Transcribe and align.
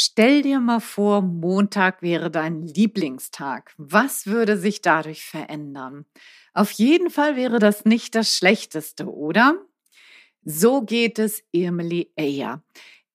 Stell 0.00 0.42
dir 0.42 0.60
mal 0.60 0.78
vor, 0.78 1.22
Montag 1.22 2.02
wäre 2.02 2.30
dein 2.30 2.62
Lieblingstag. 2.62 3.74
Was 3.78 4.28
würde 4.28 4.56
sich 4.56 4.80
dadurch 4.80 5.24
verändern? 5.24 6.04
Auf 6.54 6.70
jeden 6.70 7.10
Fall 7.10 7.34
wäre 7.34 7.58
das 7.58 7.84
nicht 7.84 8.14
das 8.14 8.32
Schlechteste, 8.32 9.12
oder? 9.12 9.56
So 10.44 10.82
geht 10.82 11.18
es 11.18 11.42
Irmeli 11.50 12.12
Eyer. 12.16 12.62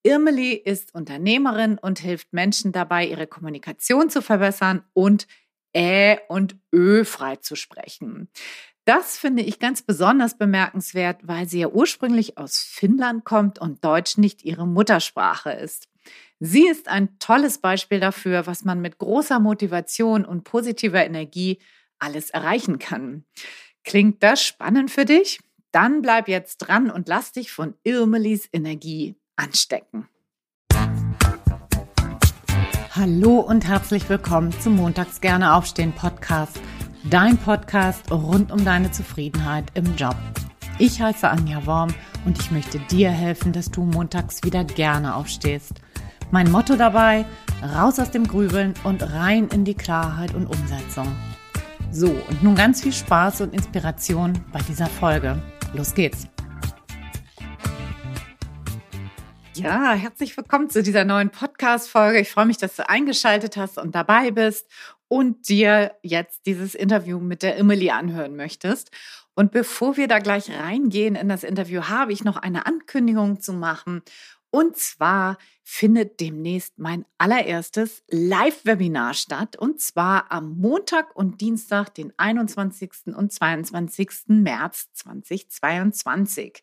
Irmeli 0.03 0.55
ist 0.55 0.93
Unternehmerin 0.93 1.77
und 1.77 1.99
hilft 1.99 2.33
Menschen 2.33 2.73
dabei, 2.73 3.07
ihre 3.07 3.27
Kommunikation 3.27 4.09
zu 4.09 4.21
verbessern 4.21 4.83
und 4.91 5.25
Ä 5.73 6.17
und 6.27 6.57
Ö 6.73 7.05
frei 7.05 7.37
zu 7.37 7.55
sprechen. 7.55 8.27
Das 8.83 9.17
finde 9.17 9.43
ich 9.43 9.59
ganz 9.59 9.83
besonders 9.83 10.37
bemerkenswert, 10.37 11.21
weil 11.23 11.47
sie 11.47 11.61
ja 11.61 11.69
ursprünglich 11.69 12.37
aus 12.37 12.57
Finnland 12.57 13.23
kommt 13.23 13.57
und 13.57 13.85
Deutsch 13.85 14.17
nicht 14.17 14.43
ihre 14.43 14.67
Muttersprache 14.67 15.51
ist. 15.51 15.87
Sie 16.45 16.67
ist 16.67 16.89
ein 16.89 17.17
tolles 17.19 17.59
Beispiel 17.59 18.01
dafür, 18.01 18.45
was 18.45 18.65
man 18.65 18.81
mit 18.81 18.97
großer 18.97 19.39
Motivation 19.39 20.25
und 20.25 20.43
positiver 20.43 21.05
Energie 21.05 21.57
alles 21.99 22.31
erreichen 22.31 22.79
kann. 22.79 23.23
Klingt 23.85 24.21
das 24.21 24.43
spannend 24.43 24.91
für 24.91 25.05
dich? 25.05 25.39
Dann 25.71 26.01
bleib 26.01 26.27
jetzt 26.27 26.57
dran 26.57 26.91
und 26.91 27.07
lass 27.07 27.31
dich 27.31 27.53
von 27.53 27.75
Irmelis 27.85 28.49
Energie 28.51 29.15
anstecken. 29.37 30.09
Hallo 32.91 33.39
und 33.39 33.65
herzlich 33.65 34.09
willkommen 34.09 34.51
zum 34.59 34.75
Montags 34.75 35.21
gerne 35.21 35.53
aufstehen 35.53 35.93
Podcast, 35.93 36.59
dein 37.09 37.37
Podcast 37.37 38.11
rund 38.11 38.51
um 38.51 38.65
deine 38.65 38.91
Zufriedenheit 38.91 39.71
im 39.75 39.95
Job. 39.95 40.17
Ich 40.77 41.01
heiße 41.01 41.25
Anja 41.25 41.65
Worm 41.65 41.93
und 42.25 42.37
ich 42.37 42.51
möchte 42.51 42.79
dir 42.79 43.11
helfen, 43.11 43.53
dass 43.53 43.71
du 43.71 43.85
montags 43.85 44.43
wieder 44.43 44.65
gerne 44.65 45.15
aufstehst– 45.15 45.75
mein 46.31 46.51
Motto 46.51 46.75
dabei, 46.75 47.25
raus 47.75 47.99
aus 47.99 48.11
dem 48.11 48.27
Grübeln 48.27 48.73
und 48.83 49.01
rein 49.13 49.47
in 49.49 49.65
die 49.65 49.75
Klarheit 49.75 50.33
und 50.33 50.47
Umsetzung. 50.47 51.07
So, 51.91 52.07
und 52.07 52.43
nun 52.43 52.55
ganz 52.55 52.81
viel 52.81 52.93
Spaß 52.93 53.41
und 53.41 53.53
Inspiration 53.53 54.33
bei 54.51 54.59
dieser 54.67 54.87
Folge. 54.87 55.41
Los 55.73 55.93
geht's! 55.93 56.27
Ja, 59.55 59.93
herzlich 59.93 60.35
willkommen 60.35 60.69
zu 60.71 60.81
dieser 60.81 61.05
neuen 61.05 61.29
Podcast-Folge. 61.29 62.19
Ich 62.19 62.31
freue 62.31 62.47
mich, 62.47 62.57
dass 62.57 62.75
du 62.75 62.89
eingeschaltet 62.89 63.55
hast 63.55 63.77
und 63.77 63.93
dabei 63.93 64.31
bist 64.31 64.67
und 65.07 65.47
dir 65.47 65.91
jetzt 66.01 66.47
dieses 66.47 66.73
Interview 66.73 67.19
mit 67.19 67.43
der 67.43 67.57
Emily 67.57 67.91
anhören 67.91 68.35
möchtest. 68.35 68.89
Und 69.35 69.51
bevor 69.51 69.95
wir 69.95 70.07
da 70.07 70.17
gleich 70.17 70.49
reingehen 70.49 71.15
in 71.15 71.29
das 71.29 71.43
Interview, 71.43 71.83
habe 71.83 72.13
ich 72.13 72.23
noch 72.23 72.37
eine 72.37 72.65
Ankündigung 72.65 73.41
zu 73.41 73.53
machen. 73.53 74.01
Und 74.53 74.77
zwar 74.77 75.39
findet 75.63 76.19
demnächst 76.19 76.77
mein 76.77 77.05
allererstes 77.17 78.03
Live-Webinar 78.07 79.15
statt. 79.15 79.55
Und 79.55 79.81
zwar 79.81 80.31
am 80.31 80.59
Montag 80.59 81.15
und 81.15 81.41
Dienstag, 81.41 81.95
den 81.95 82.13
21. 82.17 83.15
und 83.15 83.33
22. 83.33 84.09
März 84.27 84.93
2022. 84.93 86.61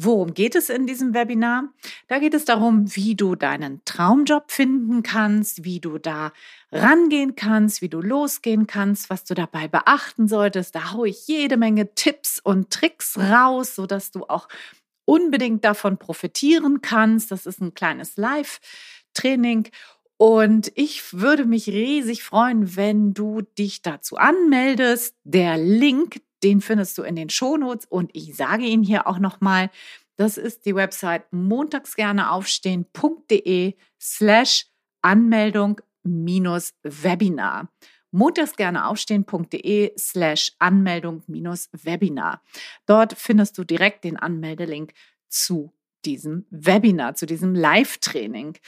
Worum 0.00 0.32
geht 0.32 0.54
es 0.54 0.68
in 0.68 0.86
diesem 0.86 1.12
Webinar? 1.12 1.64
Da 2.06 2.20
geht 2.20 2.34
es 2.34 2.44
darum, 2.44 2.94
wie 2.94 3.16
du 3.16 3.34
deinen 3.34 3.84
Traumjob 3.84 4.52
finden 4.52 5.02
kannst, 5.02 5.64
wie 5.64 5.80
du 5.80 5.98
da 5.98 6.32
rangehen 6.70 7.34
kannst, 7.34 7.82
wie 7.82 7.88
du 7.88 8.00
losgehen 8.00 8.68
kannst, 8.68 9.10
was 9.10 9.24
du 9.24 9.34
dabei 9.34 9.66
beachten 9.66 10.28
solltest. 10.28 10.76
Da 10.76 10.92
haue 10.92 11.08
ich 11.08 11.26
jede 11.26 11.56
Menge 11.56 11.96
Tipps 11.96 12.38
und 12.38 12.70
Tricks 12.70 13.18
raus, 13.18 13.74
sodass 13.74 14.12
du 14.12 14.24
auch 14.28 14.46
unbedingt 15.08 15.64
davon 15.64 15.96
profitieren 15.96 16.82
kannst. 16.82 17.30
Das 17.30 17.46
ist 17.46 17.62
ein 17.62 17.72
kleines 17.72 18.18
Live-Training. 18.18 19.70
Und 20.18 20.70
ich 20.74 21.14
würde 21.14 21.46
mich 21.46 21.66
riesig 21.68 22.22
freuen, 22.22 22.76
wenn 22.76 23.14
du 23.14 23.40
dich 23.40 23.80
dazu 23.80 24.18
anmeldest. 24.18 25.16
Der 25.24 25.56
Link, 25.56 26.20
den 26.42 26.60
findest 26.60 26.98
du 26.98 27.04
in 27.04 27.16
den 27.16 27.30
Shownotes 27.30 27.86
und 27.86 28.10
ich 28.12 28.36
sage 28.36 28.64
ihn 28.64 28.82
hier 28.82 29.06
auch 29.06 29.18
nochmal. 29.18 29.70
Das 30.16 30.36
ist 30.36 30.66
die 30.66 30.74
Website 30.74 31.32
montagsgerneaufstehen.de 31.32 33.76
slash 33.98 34.66
Anmeldung 35.00 35.80
minus 36.02 36.74
Webinar 36.82 37.70
montagsgerneaufstehen.de 38.10 39.92
slash 39.98 40.52
Anmeldung 40.58 41.22
minus 41.26 41.68
Webinar. 41.72 42.42
Dort 42.86 43.14
findest 43.18 43.58
du 43.58 43.64
direkt 43.64 44.04
den 44.04 44.16
Anmeldelink 44.16 44.92
zu 45.28 45.72
diesem 46.04 46.46
Webinar, 46.50 47.14
zu 47.14 47.26
diesem 47.26 47.54
Live-Training. 47.54 48.58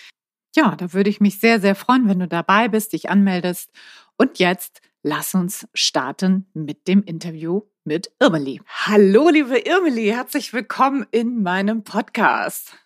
Ja, 0.55 0.75
da 0.77 0.93
würde 0.93 1.11
ich 1.11 1.21
mich 1.21 1.39
sehr, 1.39 1.61
sehr 1.61 1.75
freuen, 1.75 2.09
wenn 2.09 2.19
du 2.19 2.29
dabei 2.29 2.69
bist, 2.69 2.93
dich 2.93 3.09
anmeldest. 3.09 3.71
Und 4.17 4.39
jetzt 4.39 4.81
lass 5.03 5.35
uns 5.35 5.67
starten 5.75 6.47
mit 6.55 6.89
dem 6.89 7.03
Interview 7.03 7.63
mit 7.85 8.13
Irmeli. 8.21 8.61
Hallo, 8.67 9.31
liebe 9.31 9.59
Irmeli, 9.59 10.09
herzlich 10.09 10.53
willkommen 10.53 11.07
in 11.11 11.43
meinem 11.43 11.83
Podcast. 11.85 12.77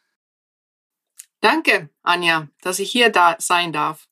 Danke, 1.41 1.91
Anja, 2.03 2.49
dass 2.63 2.79
ich 2.79 2.91
hier 2.91 3.11
da 3.11 3.37
sein 3.39 3.73
darf. 3.73 4.09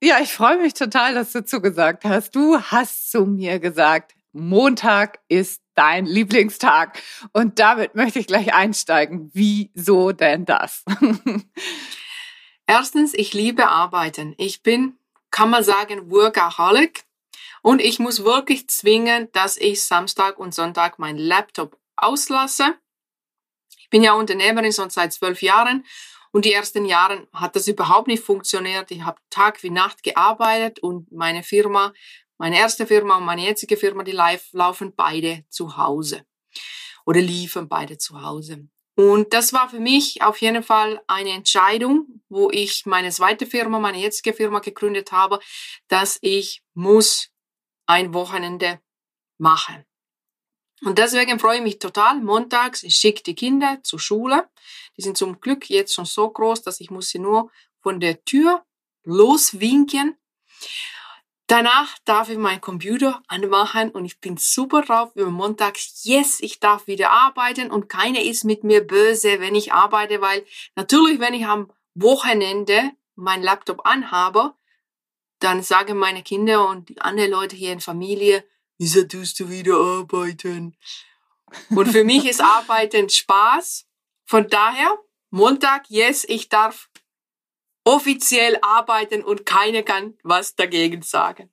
Ja, 0.00 0.20
ich 0.20 0.32
freue 0.32 0.58
mich 0.58 0.74
total, 0.74 1.14
dass 1.14 1.32
du 1.32 1.44
zugesagt 1.44 2.04
hast. 2.04 2.36
Du 2.36 2.60
hast 2.60 3.10
zu 3.10 3.26
mir 3.26 3.58
gesagt, 3.58 4.14
Montag 4.32 5.18
ist 5.26 5.60
dein 5.74 6.06
Lieblingstag. 6.06 7.02
Und 7.32 7.58
damit 7.58 7.96
möchte 7.96 8.20
ich 8.20 8.28
gleich 8.28 8.54
einsteigen. 8.54 9.30
Wieso 9.34 10.12
denn 10.12 10.44
das? 10.44 10.84
Erstens, 12.66 13.12
ich 13.12 13.32
liebe 13.34 13.66
Arbeiten. 13.68 14.34
Ich 14.38 14.62
bin, 14.62 14.96
kann 15.32 15.50
man 15.50 15.64
sagen, 15.64 16.08
Workaholic. 16.12 17.02
Und 17.62 17.80
ich 17.80 17.98
muss 17.98 18.22
wirklich 18.22 18.68
zwingen, 18.68 19.32
dass 19.32 19.56
ich 19.56 19.82
Samstag 19.82 20.38
und 20.38 20.54
Sonntag 20.54 21.00
meinen 21.00 21.18
Laptop 21.18 21.76
auslasse. 21.96 22.76
Ich 23.78 23.90
bin 23.90 24.04
ja 24.04 24.12
Unternehmerin 24.12 24.72
schon 24.72 24.90
seit 24.90 25.12
zwölf 25.12 25.42
Jahren 25.42 25.84
und 26.32 26.44
die 26.44 26.52
ersten 26.52 26.84
Jahre 26.84 27.26
hat 27.32 27.56
das 27.56 27.66
überhaupt 27.66 28.08
nicht 28.08 28.22
funktioniert. 28.22 28.90
Ich 28.90 29.02
habe 29.02 29.20
Tag 29.30 29.62
wie 29.62 29.70
Nacht 29.70 30.02
gearbeitet 30.02 30.80
und 30.80 31.10
meine 31.12 31.42
Firma, 31.42 31.92
meine 32.38 32.58
erste 32.58 32.86
Firma 32.86 33.16
und 33.16 33.24
meine 33.24 33.42
jetzige 33.42 33.76
Firma, 33.76 34.02
die 34.02 34.12
live 34.12 34.46
laufen 34.52 34.94
beide 34.94 35.44
zu 35.48 35.76
Hause 35.76 36.24
oder 37.04 37.20
liefern 37.20 37.68
beide 37.68 37.98
zu 37.98 38.22
Hause. 38.22 38.68
Und 38.94 39.32
das 39.32 39.52
war 39.52 39.70
für 39.70 39.78
mich 39.78 40.22
auf 40.22 40.40
jeden 40.40 40.62
Fall 40.62 41.00
eine 41.06 41.30
Entscheidung, 41.30 42.20
wo 42.28 42.50
ich 42.50 42.84
meine 42.84 43.10
zweite 43.10 43.46
Firma, 43.46 43.78
meine 43.78 43.98
jetzige 43.98 44.34
Firma 44.34 44.58
gegründet 44.58 45.12
habe, 45.12 45.38
dass 45.86 46.18
ich 46.20 46.62
muss 46.74 47.30
ein 47.86 48.12
Wochenende 48.12 48.80
machen. 49.38 49.87
Und 50.82 50.98
deswegen 50.98 51.38
freue 51.38 51.58
ich 51.58 51.62
mich 51.62 51.78
total. 51.78 52.20
Montags, 52.20 52.82
ich 52.82 52.96
schicke 52.96 53.22
die 53.22 53.34
Kinder 53.34 53.78
zur 53.82 53.98
Schule. 53.98 54.48
Die 54.96 55.02
sind 55.02 55.16
zum 55.16 55.40
Glück 55.40 55.68
jetzt 55.68 55.94
schon 55.94 56.04
so 56.04 56.30
groß, 56.30 56.62
dass 56.62 56.80
ich 56.80 56.90
muss 56.90 57.08
sie 57.08 57.18
nur 57.18 57.50
von 57.80 58.00
der 58.00 58.24
Tür 58.24 58.64
loswinken. 59.04 60.16
Danach 61.46 61.96
darf 62.04 62.28
ich 62.28 62.36
meinen 62.36 62.60
Computer 62.60 63.22
anmachen 63.26 63.90
und 63.90 64.04
ich 64.04 64.20
bin 64.20 64.36
super 64.36 64.82
drauf 64.82 65.12
über 65.14 65.30
montags. 65.30 66.04
Yes, 66.04 66.40
ich 66.40 66.60
darf 66.60 66.86
wieder 66.86 67.10
arbeiten 67.10 67.70
und 67.70 67.88
keiner 67.88 68.20
ist 68.20 68.44
mit 68.44 68.64
mir 68.64 68.86
böse, 68.86 69.40
wenn 69.40 69.54
ich 69.54 69.72
arbeite, 69.72 70.20
weil 70.20 70.44
natürlich, 70.76 71.20
wenn 71.20 71.32
ich 71.32 71.46
am 71.46 71.72
Wochenende 71.94 72.90
mein 73.14 73.42
Laptop 73.42 73.86
anhabe, 73.86 74.52
dann 75.38 75.62
sagen 75.62 75.96
meine 75.96 76.22
Kinder 76.22 76.68
und 76.68 76.90
die 76.90 77.00
anderen 77.00 77.30
Leute 77.30 77.56
hier 77.56 77.72
in 77.72 77.80
Familie, 77.80 78.44
wieso 78.78 79.02
tust 79.04 79.38
du 79.40 79.50
wieder 79.50 79.76
arbeiten? 79.76 80.76
Und 81.70 81.88
für 81.88 82.04
mich 82.04 82.26
ist 82.26 82.40
Arbeiten 82.40 83.08
Spaß. 83.08 83.86
Von 84.26 84.48
daher, 84.48 84.98
Montag, 85.30 85.88
yes, 85.88 86.24
ich 86.28 86.48
darf 86.48 86.90
offiziell 87.84 88.58
arbeiten 88.60 89.24
und 89.24 89.46
keiner 89.46 89.82
kann 89.82 90.14
was 90.22 90.54
dagegen 90.54 91.00
sagen. 91.00 91.50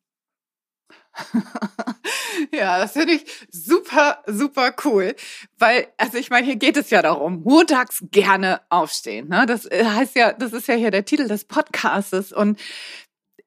ja, 2.52 2.80
das 2.80 2.92
finde 2.92 3.14
ich 3.14 3.26
super, 3.50 4.22
super 4.28 4.76
cool. 4.84 5.16
Weil, 5.58 5.88
also 5.98 6.18
ich 6.18 6.30
meine, 6.30 6.46
hier 6.46 6.58
geht 6.58 6.76
es 6.76 6.90
ja 6.90 7.02
darum, 7.02 7.42
montags 7.44 8.04
gerne 8.12 8.62
aufstehen. 8.70 9.30
Ne? 9.30 9.46
Das 9.46 9.66
äh, 9.66 9.86
heißt 9.86 10.16
ja, 10.16 10.34
das 10.34 10.52
ist 10.52 10.68
ja 10.68 10.76
hier 10.76 10.92
der 10.92 11.06
Titel 11.06 11.30
des 11.30 11.46
Podcastes. 11.46 12.34
Und 12.34 12.60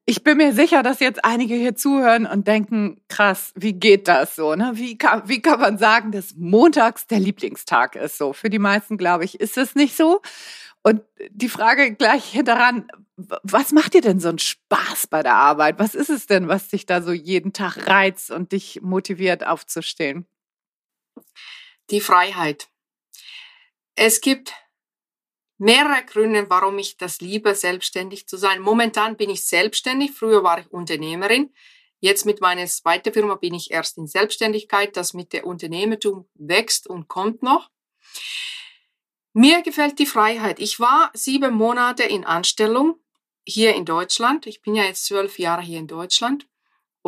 ich 0.09 0.25
bin 0.25 0.39
mir 0.39 0.55
sicher, 0.55 0.83
dass 0.83 1.01
jetzt 1.01 1.23
einige 1.23 1.55
hier 1.55 1.77
zuhören 1.77 2.25
und 2.25 2.49
denken, 2.49 2.99
krass, 3.09 3.53
wie 3.57 3.75
geht 3.75 4.09
das 4.09 4.37
so? 4.37 4.55
Ne? 4.55 4.73
Wie, 4.73 4.97
kann, 4.97 5.29
wie 5.29 5.43
kann 5.43 5.61
man 5.61 5.77
sagen, 5.77 6.13
dass 6.13 6.35
montags 6.35 7.07
der 7.07 7.21
Lieblingstag 7.21 7.95
ist? 7.95 8.17
So 8.17 8.33
für 8.33 8.49
die 8.49 8.59
meisten, 8.59 8.97
glaube 8.97 9.27
ich, 9.27 9.39
ist 9.39 9.59
es 9.59 9.75
nicht 9.75 9.95
so. 9.95 10.23
Und 10.83 11.03
die 11.29 11.51
Frage 11.51 11.95
gleich 11.95 12.25
hinteran, 12.25 12.89
was 13.17 13.73
macht 13.73 13.93
dir 13.93 14.01
denn 14.01 14.19
so 14.19 14.31
einen 14.31 14.39
Spaß 14.39 15.09
bei 15.09 15.23
der 15.23 15.35
Arbeit? 15.35 15.79
Was 15.79 15.95
ist 15.95 16.09
es 16.09 16.27
denn, 16.27 16.49
was 16.49 16.69
dich 16.69 16.87
da 16.87 17.03
so 17.03 17.13
jeden 17.13 17.53
Tag 17.53 17.87
reizt 17.87 18.31
und 18.31 18.53
dich 18.53 18.81
motiviert 18.81 19.47
aufzustehen? 19.47 20.27
Die 21.91 22.01
Freiheit. 22.01 22.69
Es 23.95 24.23
gibt 24.23 24.55
mehrere 25.59 26.05
Gründe, 26.05 26.49
warum 26.49 26.79
ich 26.79 26.97
das 26.97 27.21
liebe, 27.21 27.55
selbstständig 27.55 28.27
zu 28.27 28.37
sein. 28.37 28.61
Momentan 28.61 29.17
bin 29.17 29.31
ich 29.31 29.45
selbstständig. 29.45 30.13
Früher 30.13 30.43
war 30.43 30.61
ich 30.61 30.71
Unternehmerin. 30.73 31.53
Jetzt 32.01 32.25
mit 32.25 32.41
meiner 32.41 32.67
zweiten 32.67 33.13
Firma 33.13 33.35
bin 33.35 33.55
ich 33.55 33.71
erst 33.71 33.99
in 33.99 34.07
Selbstständigkeit. 34.07 34.97
Das 34.97 35.15
mit 35.15 35.33
der 35.33 35.47
Unternehmertum 35.47 36.29
wächst 36.35 36.87
und 36.87 37.09
kommt 37.09 37.43
noch. 37.43 37.71
Mir 39.33 39.63
gefällt 39.63 39.99
die 39.99 40.07
Freiheit. 40.07 40.59
Ich 40.61 40.81
war 40.81 41.11
sieben 41.15 41.55
Monate 41.55 42.05
in 42.05 42.25
Anstellung 42.25 43.01
hier 43.45 43.75
in 43.75 43.85
Deutschland. 43.85 44.47
Ich 44.47 44.63
bin 44.63 44.75
ja 44.75 44.85
jetzt 44.85 45.07
zwölf 45.07 45.39
Jahre 45.39 45.63
hier 45.63 45.79
in 45.79 45.87
Deutschland. 45.87 46.47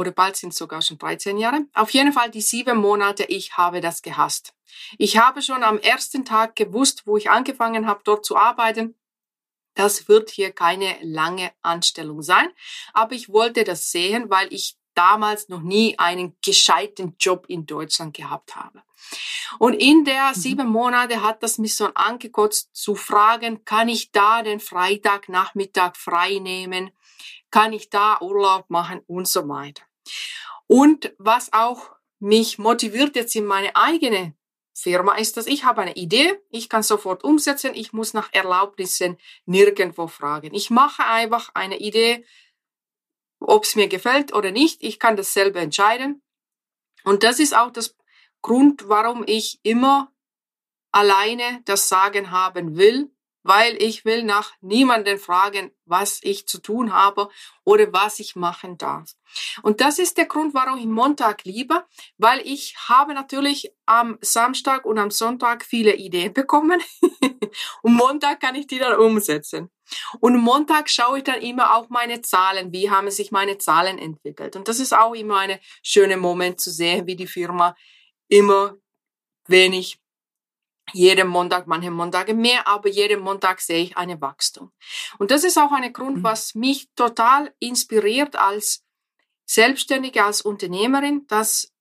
Oder 0.01 0.13
bald 0.13 0.35
sind 0.35 0.55
es 0.55 0.57
sogar 0.57 0.81
schon 0.81 0.97
13 0.97 1.37
Jahre. 1.37 1.67
Auf 1.75 1.91
jeden 1.91 2.15
Fall 2.15 2.31
die 2.31 2.41
sieben 2.41 2.79
Monate, 2.79 3.25
ich 3.25 3.59
habe 3.59 3.83
das 3.83 4.01
gehasst. 4.01 4.55
Ich 4.97 5.19
habe 5.19 5.43
schon 5.43 5.63
am 5.63 5.79
ersten 5.79 6.25
Tag 6.25 6.57
gewusst, 6.57 7.03
wo 7.05 7.19
ich 7.19 7.29
angefangen 7.29 7.87
habe, 7.87 8.01
dort 8.05 8.25
zu 8.25 8.35
arbeiten. 8.35 8.95
Das 9.75 10.09
wird 10.09 10.31
hier 10.31 10.53
keine 10.53 10.97
lange 11.03 11.53
Anstellung 11.61 12.23
sein. 12.23 12.49
Aber 12.95 13.15
ich 13.15 13.29
wollte 13.29 13.63
das 13.63 13.91
sehen, 13.91 14.31
weil 14.31 14.51
ich 14.55 14.79
damals 14.95 15.51
noch 15.51 15.61
nie 15.61 15.99
einen 15.99 16.35
gescheiten 16.43 17.17
Job 17.21 17.45
in 17.49 17.67
Deutschland 17.67 18.17
gehabt 18.17 18.57
habe. 18.57 18.83
Und 19.59 19.75
in 19.75 20.07
der 20.07 20.31
mhm. 20.31 20.35
sieben 20.35 20.69
Monate 20.69 21.23
hat 21.23 21.43
das 21.43 21.59
mich 21.59 21.77
so 21.77 21.89
angekotzt 21.93 22.71
zu 22.75 22.95
fragen, 22.95 23.67
kann 23.67 23.91
ich 23.91 24.13
da 24.13 24.43
den 24.43 24.61
Freitagnachmittag 24.61 25.95
frei 25.97 26.39
nehmen? 26.39 26.91
Kann 27.51 27.75
ich 27.75 27.91
da 27.91 28.19
Urlaub 28.23 28.71
machen 28.71 29.03
und 29.07 29.29
so 29.29 29.47
weiter. 29.47 29.83
Und 30.67 31.15
was 31.19 31.53
auch 31.53 31.91
mich 32.19 32.59
motiviert 32.59 33.17
jetzt 33.17 33.35
in 33.35 33.45
meine 33.45 33.75
eigene 33.75 34.35
Firma 34.73 35.17
ist, 35.17 35.37
dass 35.37 35.47
ich 35.47 35.65
habe 35.65 35.83
eine 35.83 35.97
Idee, 35.97 36.41
ich 36.51 36.69
kann 36.69 36.83
sofort 36.83 37.25
umsetzen, 37.25 37.73
ich 37.75 37.93
muss 37.93 38.15
nach 38.15 38.33
Erlaubnissen 38.33 39.19
nirgendwo 39.45 40.07
fragen. 40.07 40.55
Ich 40.55 40.71
mache 40.71 41.05
einfach 41.05 41.51
eine 41.55 41.79
Idee, 41.79 42.25
ob 43.41 43.65
es 43.65 43.75
mir 43.75 43.89
gefällt 43.89 44.35
oder 44.35 44.51
nicht. 44.51 44.83
Ich 44.83 44.99
kann 44.99 45.17
das 45.17 45.33
selber 45.33 45.61
entscheiden. 45.61 46.23
Und 47.05 47.25
das 47.25 47.41
ist 47.41 47.57
auch 47.57 47.71
das 47.71 47.97
Grund, 48.43 48.89
warum 48.89 49.25
ich 49.27 49.61
immer 49.63 50.13
alleine 50.93 51.63
das 51.65 51.89
Sagen 51.89 52.31
haben 52.31 52.77
will, 52.77 53.11
weil 53.43 53.81
ich 53.83 54.05
will 54.05 54.23
nach 54.23 54.53
niemanden 54.61 55.19
fragen, 55.19 55.71
was 55.85 56.21
ich 56.23 56.47
zu 56.47 56.61
tun 56.61 56.93
habe 56.93 57.29
oder 57.65 57.93
was 57.93 58.21
ich 58.21 58.37
machen 58.37 58.79
darf. 58.79 59.13
Und 59.63 59.81
das 59.81 59.99
ist 59.99 60.19
der 60.19 60.27
Grund, 60.27 60.55
warum 60.55 60.79
ich 60.79 60.87
Montag 60.87 61.45
liebe, 61.45 61.85
weil 62.19 62.41
ich 62.41 62.77
habe 62.89 63.15
natürlich 63.15 63.73
am 63.87 64.19
Samstag 64.21 64.85
und 64.85 64.99
am 64.99 65.11
Sonntag 65.11 65.65
viele 65.65 65.95
Ideen 65.95 66.33
bekommen 66.33 66.81
und 67.83 67.95
Montag 67.95 68.41
kann 68.41 68.55
ich 68.55 68.67
die 68.67 68.79
dann 68.79 68.99
umsetzen. 68.99 69.71
Und 70.21 70.37
Montag 70.37 70.89
schaue 70.89 71.19
ich 71.19 71.25
dann 71.25 71.41
immer 71.41 71.75
auch 71.75 71.89
meine 71.89 72.21
Zahlen, 72.23 72.73
wie 72.73 72.91
haben 72.91 73.11
sich 73.11 73.33
meine 73.33 73.59
Zahlen 73.59 73.99
entwickelt. 73.99 74.55
Und 74.55 74.69
das 74.69 74.79
ist 74.79 74.95
auch 74.95 75.15
immer 75.15 75.39
ein 75.39 75.59
schöner 75.83 76.17
Moment 76.17 76.61
zu 76.61 76.71
sehen, 76.71 77.07
wie 77.07 77.17
die 77.17 77.27
Firma 77.27 77.75
immer 78.29 78.77
wenig 79.49 80.01
jeden 80.93 81.29
Montag, 81.29 81.67
manche 81.67 81.91
Montage 81.91 82.35
mehr, 82.35 82.67
aber 82.67 82.89
jeden 82.89 83.21
Montag 83.21 83.61
sehe 83.61 83.83
ich 83.83 83.97
eine 83.97 84.21
Wachstum. 84.21 84.73
Und 85.19 85.31
das 85.31 85.45
ist 85.45 85.59
auch 85.59 85.73
ein 85.73 85.93
Grund, 85.93 86.19
mhm. 86.19 86.23
was 86.23 86.55
mich 86.55 86.89
total 86.95 87.55
inspiriert 87.59 88.37
als 88.37 88.85
Selbstständige, 89.47 90.25
als 90.25 90.43
Unternehmerin, 90.43 91.27
dass 91.27 91.73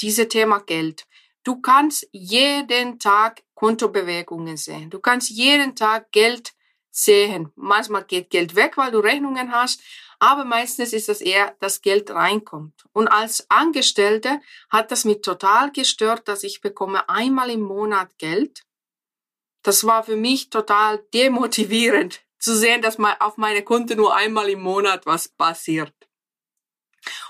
diese 0.00 0.28
Thema 0.28 0.60
Geld. 0.60 1.06
Du 1.44 1.60
kannst 1.60 2.08
jeden 2.12 2.98
Tag 2.98 3.42
Kontobewegungen 3.54 4.56
sehen. 4.56 4.90
Du 4.90 5.00
kannst 5.00 5.30
jeden 5.30 5.74
Tag 5.76 6.12
Geld 6.12 6.52
sehen. 6.90 7.52
Manchmal 7.56 8.04
geht 8.04 8.30
Geld 8.30 8.54
weg, 8.56 8.76
weil 8.76 8.90
du 8.90 8.98
Rechnungen 9.00 9.52
hast, 9.52 9.82
aber 10.20 10.44
meistens 10.44 10.92
ist 10.92 11.08
es 11.08 11.22
eher, 11.22 11.56
dass 11.60 11.80
Geld 11.80 12.10
reinkommt. 12.10 12.84
Und 12.92 13.08
als 13.08 13.50
Angestellte 13.50 14.40
hat 14.68 14.90
das 14.90 15.04
mich 15.04 15.22
total 15.22 15.72
gestört, 15.72 16.28
dass 16.28 16.44
ich 16.44 16.60
bekomme 16.60 17.08
einmal 17.08 17.50
im 17.50 17.62
Monat 17.62 18.16
Geld. 18.18 18.64
Das 19.62 19.84
war 19.84 20.04
für 20.04 20.16
mich 20.16 20.50
total 20.50 20.98
demotivierend 21.14 22.20
zu 22.38 22.54
sehen, 22.54 22.82
dass 22.82 22.98
mal 22.98 23.16
auf 23.18 23.38
meine 23.38 23.62
Konto 23.62 23.94
nur 23.94 24.14
einmal 24.14 24.50
im 24.50 24.60
Monat 24.60 25.06
was 25.06 25.28
passiert. 25.28 25.94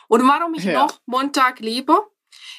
Und 0.09 0.27
warum 0.27 0.55
ich 0.55 0.65
ja. 0.65 0.83
noch 0.83 1.01
Montag 1.07 1.61
liebe, 1.61 2.05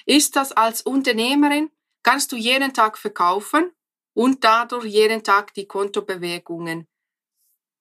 ist, 0.06 0.38
dass 0.38 0.54
als 0.54 0.82
Unternehmerin 0.82 1.70
kannst 2.04 2.32
du 2.32 2.38
jeden 2.38 2.74
Tag 2.74 2.98
verkaufen 2.98 3.72
und 4.14 4.46
dadurch 4.46 4.86
jeden 4.86 5.24
Tag 5.24 5.54
die 5.54 5.68
Kontobewegungen 5.68 6.88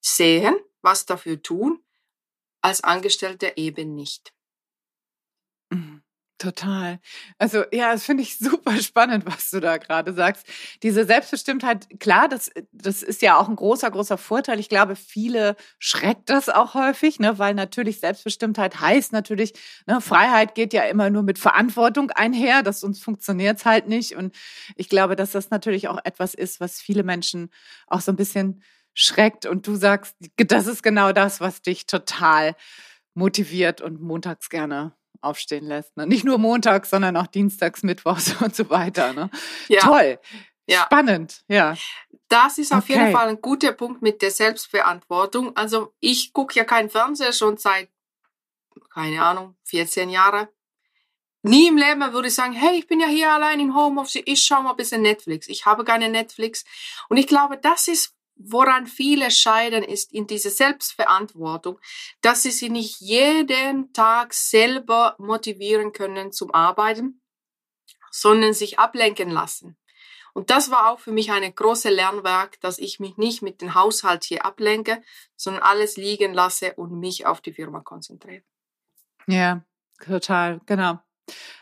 sehen, 0.00 0.58
was 0.82 1.06
dafür 1.06 1.40
tun, 1.40 1.84
als 2.62 2.82
Angestellte 2.84 3.52
eben 3.56 3.94
nicht. 3.94 4.32
Mhm. 5.70 6.02
Total. 6.40 7.00
Also 7.36 7.64
ja, 7.70 7.92
das 7.92 8.04
finde 8.04 8.22
ich 8.22 8.38
super 8.38 8.74
spannend, 8.78 9.26
was 9.26 9.50
du 9.50 9.60
da 9.60 9.76
gerade 9.76 10.14
sagst. 10.14 10.46
Diese 10.82 11.04
Selbstbestimmtheit, 11.04 12.00
klar, 12.00 12.28
das, 12.28 12.50
das 12.72 13.02
ist 13.02 13.20
ja 13.20 13.36
auch 13.38 13.50
ein 13.50 13.56
großer, 13.56 13.90
großer 13.90 14.16
Vorteil. 14.16 14.58
Ich 14.58 14.70
glaube, 14.70 14.96
viele 14.96 15.54
schreckt 15.78 16.30
das 16.30 16.48
auch 16.48 16.72
häufig, 16.72 17.20
ne, 17.20 17.38
weil 17.38 17.52
natürlich 17.52 18.00
Selbstbestimmtheit 18.00 18.80
heißt 18.80 19.12
natürlich, 19.12 19.52
ne, 19.86 20.00
Freiheit 20.00 20.54
geht 20.54 20.72
ja 20.72 20.84
immer 20.84 21.10
nur 21.10 21.22
mit 21.22 21.38
Verantwortung 21.38 22.10
einher, 22.12 22.62
das 22.62 22.80
sonst 22.80 23.04
funktioniert's 23.04 23.66
halt 23.66 23.86
nicht. 23.86 24.16
Und 24.16 24.34
ich 24.76 24.88
glaube, 24.88 25.16
dass 25.16 25.32
das 25.32 25.50
natürlich 25.50 25.88
auch 25.88 25.98
etwas 26.04 26.32
ist, 26.32 26.58
was 26.58 26.80
viele 26.80 27.02
Menschen 27.02 27.50
auch 27.86 28.00
so 28.00 28.12
ein 28.12 28.16
bisschen 28.16 28.62
schreckt. 28.94 29.46
Und 29.46 29.66
du 29.66 29.76
sagst, 29.76 30.16
das 30.36 30.66
ist 30.66 30.82
genau 30.82 31.12
das, 31.12 31.40
was 31.40 31.62
dich 31.62 31.86
total 31.86 32.56
motiviert 33.14 33.80
und 33.80 34.00
montags 34.00 34.48
gerne 34.48 34.94
aufstehen 35.20 35.66
lässt. 35.66 35.96
Ne? 35.96 36.06
Nicht 36.06 36.24
nur 36.24 36.38
montags, 36.38 36.90
sondern 36.90 37.16
auch 37.16 37.26
dienstags, 37.26 37.82
mittwochs 37.82 38.34
und 38.40 38.54
so 38.54 38.70
weiter. 38.70 39.12
Ne? 39.12 39.30
Ja. 39.68 39.80
Toll. 39.80 40.18
Ja. 40.66 40.84
Spannend, 40.84 41.42
ja. 41.48 41.74
Das 42.28 42.58
ist 42.58 42.72
auf 42.72 42.84
okay. 42.84 42.92
jeden 42.92 43.12
Fall 43.12 43.28
ein 43.28 43.40
guter 43.40 43.72
Punkt 43.72 44.02
mit 44.02 44.22
der 44.22 44.30
Selbstverantwortung. 44.30 45.56
Also 45.56 45.92
ich 45.98 46.32
gucke 46.32 46.54
ja 46.54 46.64
keinen 46.64 46.90
Fernseher 46.90 47.32
schon 47.32 47.56
seit, 47.56 47.88
keine 48.94 49.20
Ahnung, 49.22 49.56
14 49.64 50.08
Jahre. 50.10 50.48
Nie 51.42 51.68
im 51.68 51.76
Leben 51.76 52.00
würde 52.12 52.28
ich 52.28 52.34
sagen, 52.34 52.52
hey, 52.52 52.78
ich 52.78 52.86
bin 52.86 53.00
ja 53.00 53.08
hier 53.08 53.32
allein 53.32 53.58
im 53.58 53.74
Homeoffice, 53.74 54.22
ich 54.26 54.42
schaue 54.42 54.62
mal 54.62 54.70
ein 54.70 54.76
bisschen 54.76 55.02
Netflix. 55.02 55.48
Ich 55.48 55.66
habe 55.66 55.84
keine 55.84 56.08
Netflix. 56.08 56.64
Und 57.08 57.16
ich 57.16 57.26
glaube, 57.26 57.56
das 57.56 57.88
ist 57.88 58.14
woran 58.42 58.86
viele 58.86 59.30
scheiden, 59.30 59.82
ist 59.82 60.12
in 60.12 60.26
dieser 60.26 60.50
Selbstverantwortung, 60.50 61.78
dass 62.22 62.42
sie 62.42 62.50
sich 62.50 62.70
nicht 62.70 63.00
jeden 63.00 63.92
Tag 63.92 64.34
selber 64.34 65.14
motivieren 65.18 65.92
können 65.92 66.32
zum 66.32 66.52
Arbeiten, 66.54 67.20
sondern 68.10 68.54
sich 68.54 68.78
ablenken 68.78 69.30
lassen. 69.30 69.76
Und 70.32 70.50
das 70.50 70.70
war 70.70 70.90
auch 70.90 71.00
für 71.00 71.12
mich 71.12 71.32
eine 71.32 71.52
große 71.52 71.90
Lernwerk, 71.90 72.60
dass 72.60 72.78
ich 72.78 73.00
mich 73.00 73.16
nicht 73.16 73.42
mit 73.42 73.60
dem 73.60 73.74
Haushalt 73.74 74.24
hier 74.24 74.44
ablenke, 74.44 75.02
sondern 75.36 75.62
alles 75.62 75.96
liegen 75.96 76.34
lasse 76.34 76.74
und 76.74 76.92
mich 76.98 77.26
auf 77.26 77.40
die 77.40 77.52
Firma 77.52 77.80
konzentriere. 77.80 78.42
Ja, 79.26 79.64
total, 80.04 80.60
genau. 80.66 81.00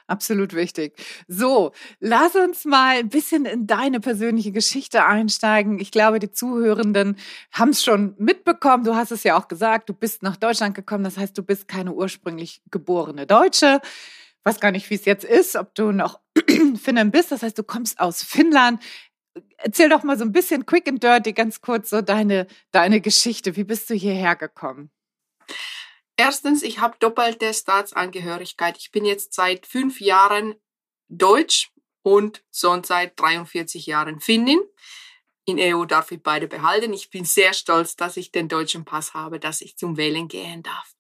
Absolut 0.09 0.55
wichtig. 0.55 0.95
So, 1.29 1.73
lass 2.01 2.35
uns 2.35 2.65
mal 2.65 2.97
ein 2.97 3.11
bisschen 3.11 3.45
in 3.45 3.67
deine 3.67 4.01
persönliche 4.01 4.53
Geschichte 4.53 5.05
einsteigen. 5.05 5.79
Ich 5.81 5.91
glaube, 5.91 6.19
die 6.19 6.31
Zuhörenden 6.31 7.17
haben 7.53 7.71
es 7.71 7.85
schon 7.85 8.15
mitbekommen. 8.19 8.85
Du 8.85 8.95
hast 8.95 9.13
es 9.13 9.23
ja 9.23 9.39
auch 9.39 9.49
gesagt, 9.49 9.91
du 9.91 9.93
bist 9.93 10.23
nach 10.23 10.37
Deutschland 10.37 10.75
gekommen. 10.75 11.05
Das 11.05 11.19
heißt, 11.19 11.37
du 11.37 11.43
bist 11.43 11.69
keine 11.69 11.93
ursprünglich 11.93 12.63
geborene 12.71 13.27
Deutsche. 13.27 13.81
Ich 13.85 14.45
weiß 14.45 14.61
gar 14.61 14.71
nicht, 14.71 14.89
wie 14.89 14.95
es 14.95 15.05
jetzt 15.05 15.25
ist, 15.25 15.57
ob 15.57 15.75
du 15.75 15.93
noch 15.93 16.21
Finnin 16.83 17.11
bist. 17.11 17.31
Das 17.31 17.43
heißt, 17.43 17.59
du 17.59 17.63
kommst 17.63 18.01
aus 18.01 18.23
Finnland. 18.23 18.83
Erzähl 19.59 19.91
doch 19.91 20.05
mal 20.05 20.17
so 20.17 20.25
ein 20.25 20.33
bisschen 20.33 20.65
quick 20.65 20.89
and 20.89 21.03
dirty, 21.03 21.35
ganz 21.35 21.61
kurz 21.61 21.91
so 21.91 22.01
deine, 22.01 22.47
deine 22.71 23.03
Geschichte. 23.03 23.57
Wie 23.57 23.65
bist 23.65 23.91
du 23.91 23.95
hierher 23.95 24.37
gekommen? 24.37 24.91
Erstens, 26.21 26.65
ich 26.65 26.81
habe 26.81 26.97
doppelte 26.99 27.55
Staatsangehörigkeit. 27.55 28.77
Ich 28.77 28.91
bin 28.91 29.05
jetzt 29.05 29.35
seit 29.35 29.69
fünf 29.69 30.01
Jahren 30.01 30.57
Deutsch 31.09 31.71
und 32.03 32.43
sonst 32.51 32.89
seit 32.89 33.19
43 33.21 33.87
Jahren 33.87 34.19
Finnin. 34.19 34.61
In 35.45 35.61
EU 35.61 35.85
darf 35.85 36.11
ich 36.11 36.21
beide 36.21 36.49
behalten. 36.49 36.93
Ich 36.93 37.11
bin 37.11 37.25
sehr 37.25 37.53
stolz, 37.53 37.95
dass 37.95 38.17
ich 38.17 38.33
den 38.33 38.49
deutschen 38.49 38.85
Pass 38.85 39.15
habe, 39.15 39.39
dass 39.39 39.61
ich 39.61 39.79
zum 39.79 39.97
Wählen 39.97 40.27
gehen 40.27 40.65
darf. 40.65 40.98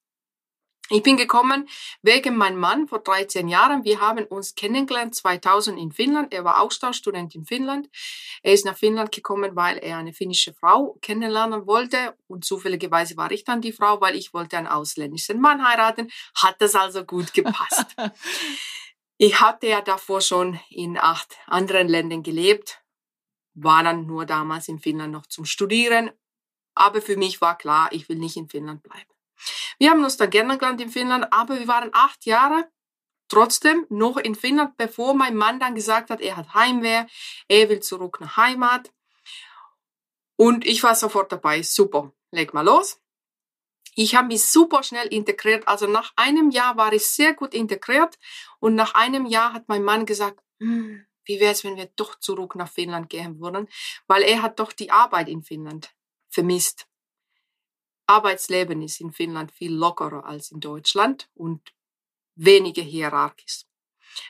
Ich 0.90 1.02
bin 1.02 1.18
gekommen 1.18 1.68
wegen 2.00 2.36
meinem 2.36 2.58
Mann 2.58 2.88
vor 2.88 3.00
13 3.00 3.46
Jahren. 3.48 3.84
Wir 3.84 4.00
haben 4.00 4.24
uns 4.24 4.54
kennengelernt 4.54 5.14
2000 5.14 5.78
in 5.78 5.92
Finnland. 5.92 6.32
Er 6.32 6.44
war 6.44 6.62
Austauschstudent 6.62 7.34
in 7.34 7.44
Finnland. 7.44 7.90
Er 8.42 8.54
ist 8.54 8.64
nach 8.64 8.76
Finnland 8.76 9.12
gekommen, 9.12 9.54
weil 9.54 9.76
er 9.76 9.98
eine 9.98 10.14
finnische 10.14 10.54
Frau 10.54 10.96
kennenlernen 11.02 11.66
wollte. 11.66 12.16
Und 12.26 12.46
zufälligerweise 12.46 13.18
war 13.18 13.30
ich 13.30 13.44
dann 13.44 13.60
die 13.60 13.72
Frau, 13.72 14.00
weil 14.00 14.16
ich 14.16 14.32
wollte 14.32 14.56
einen 14.56 14.66
ausländischen 14.66 15.42
Mann 15.42 15.66
heiraten. 15.66 16.10
Hat 16.34 16.56
das 16.60 16.74
also 16.74 17.04
gut 17.04 17.34
gepasst. 17.34 17.94
ich 19.18 19.42
hatte 19.42 19.66
ja 19.66 19.82
davor 19.82 20.22
schon 20.22 20.58
in 20.70 20.96
acht 20.96 21.36
anderen 21.46 21.88
Ländern 21.88 22.22
gelebt. 22.22 22.80
war 23.52 23.82
dann 23.82 24.06
nur 24.06 24.24
damals 24.24 24.68
in 24.68 24.78
Finnland 24.78 25.12
noch 25.12 25.26
zum 25.26 25.44
Studieren. 25.44 26.12
Aber 26.74 27.02
für 27.02 27.18
mich 27.18 27.42
war 27.42 27.58
klar, 27.58 27.90
ich 27.92 28.08
will 28.08 28.16
nicht 28.16 28.38
in 28.38 28.48
Finnland 28.48 28.82
bleiben. 28.82 29.17
Wir 29.78 29.90
haben 29.90 30.02
uns 30.02 30.16
dann 30.16 30.30
kennengelernt 30.30 30.80
in 30.80 30.90
Finnland, 30.90 31.26
aber 31.32 31.58
wir 31.58 31.68
waren 31.68 31.90
acht 31.92 32.26
Jahre 32.26 32.68
trotzdem 33.28 33.86
noch 33.88 34.16
in 34.16 34.34
Finnland, 34.34 34.76
bevor 34.76 35.14
mein 35.14 35.36
Mann 35.36 35.60
dann 35.60 35.74
gesagt 35.74 36.10
hat, 36.10 36.20
er 36.20 36.36
hat 36.36 36.54
Heimweh, 36.54 37.04
er 37.48 37.68
will 37.68 37.80
zurück 37.80 38.20
nach 38.20 38.36
Heimat. 38.36 38.92
Und 40.36 40.66
ich 40.66 40.82
war 40.82 40.94
sofort 40.94 41.30
dabei, 41.32 41.62
super, 41.62 42.12
leg 42.30 42.54
mal 42.54 42.64
los. 42.64 43.00
Ich 43.94 44.14
habe 44.14 44.28
mich 44.28 44.44
super 44.44 44.84
schnell 44.84 45.08
integriert. 45.08 45.66
Also 45.66 45.88
nach 45.88 46.12
einem 46.14 46.50
Jahr 46.50 46.76
war 46.76 46.92
ich 46.92 47.06
sehr 47.06 47.34
gut 47.34 47.52
integriert 47.52 48.16
und 48.60 48.76
nach 48.76 48.94
einem 48.94 49.26
Jahr 49.26 49.52
hat 49.52 49.68
mein 49.68 49.82
Mann 49.82 50.06
gesagt, 50.06 50.40
hm, 50.60 51.04
wie 51.24 51.40
wäre 51.40 51.52
es, 51.52 51.64
wenn 51.64 51.76
wir 51.76 51.90
doch 51.96 52.18
zurück 52.20 52.54
nach 52.54 52.70
Finnland 52.70 53.10
gehen 53.10 53.40
würden, 53.40 53.68
weil 54.06 54.22
er 54.22 54.42
hat 54.42 54.60
doch 54.60 54.72
die 54.72 54.90
Arbeit 54.90 55.28
in 55.28 55.42
Finnland 55.42 55.92
vermisst. 56.28 56.86
Arbeitsleben 58.08 58.82
ist 58.82 59.00
in 59.00 59.12
Finnland 59.12 59.52
viel 59.52 59.72
lockerer 59.72 60.24
als 60.24 60.50
in 60.50 60.60
Deutschland 60.60 61.28
und 61.34 61.72
weniger 62.34 62.82
hierarchisch. 62.82 63.64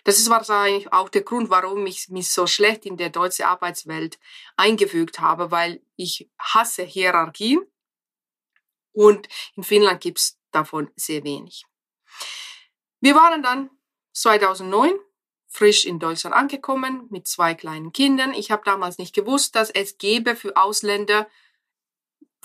Das 0.04 0.18
ist 0.18 0.28
wahrscheinlich 0.28 0.92
auch 0.92 1.08
der 1.08 1.22
Grund, 1.22 1.48
warum 1.48 1.86
ich 1.86 2.08
mich 2.08 2.30
so 2.30 2.46
schlecht 2.46 2.84
in 2.84 2.96
der 2.96 3.10
deutschen 3.10 3.44
Arbeitswelt 3.44 4.18
eingefügt 4.56 5.20
habe, 5.20 5.50
weil 5.50 5.80
ich 5.96 6.28
hasse 6.38 6.82
Hierarchien 6.82 7.64
und 8.92 9.28
in 9.54 9.62
Finnland 9.62 10.00
gibt 10.00 10.18
es 10.18 10.38
davon 10.50 10.90
sehr 10.96 11.22
wenig. 11.22 11.64
Wir 13.00 13.14
waren 13.14 13.42
dann 13.42 13.70
2009 14.12 14.98
frisch 15.46 15.84
in 15.84 16.00
Deutschland 16.00 16.34
angekommen 16.34 17.06
mit 17.10 17.28
zwei 17.28 17.54
kleinen 17.54 17.92
Kindern. 17.92 18.34
Ich 18.34 18.50
habe 18.50 18.62
damals 18.64 18.98
nicht 18.98 19.14
gewusst, 19.14 19.54
dass 19.54 19.70
es 19.70 19.98
gäbe 19.98 20.34
für 20.34 20.56
Ausländer 20.56 21.28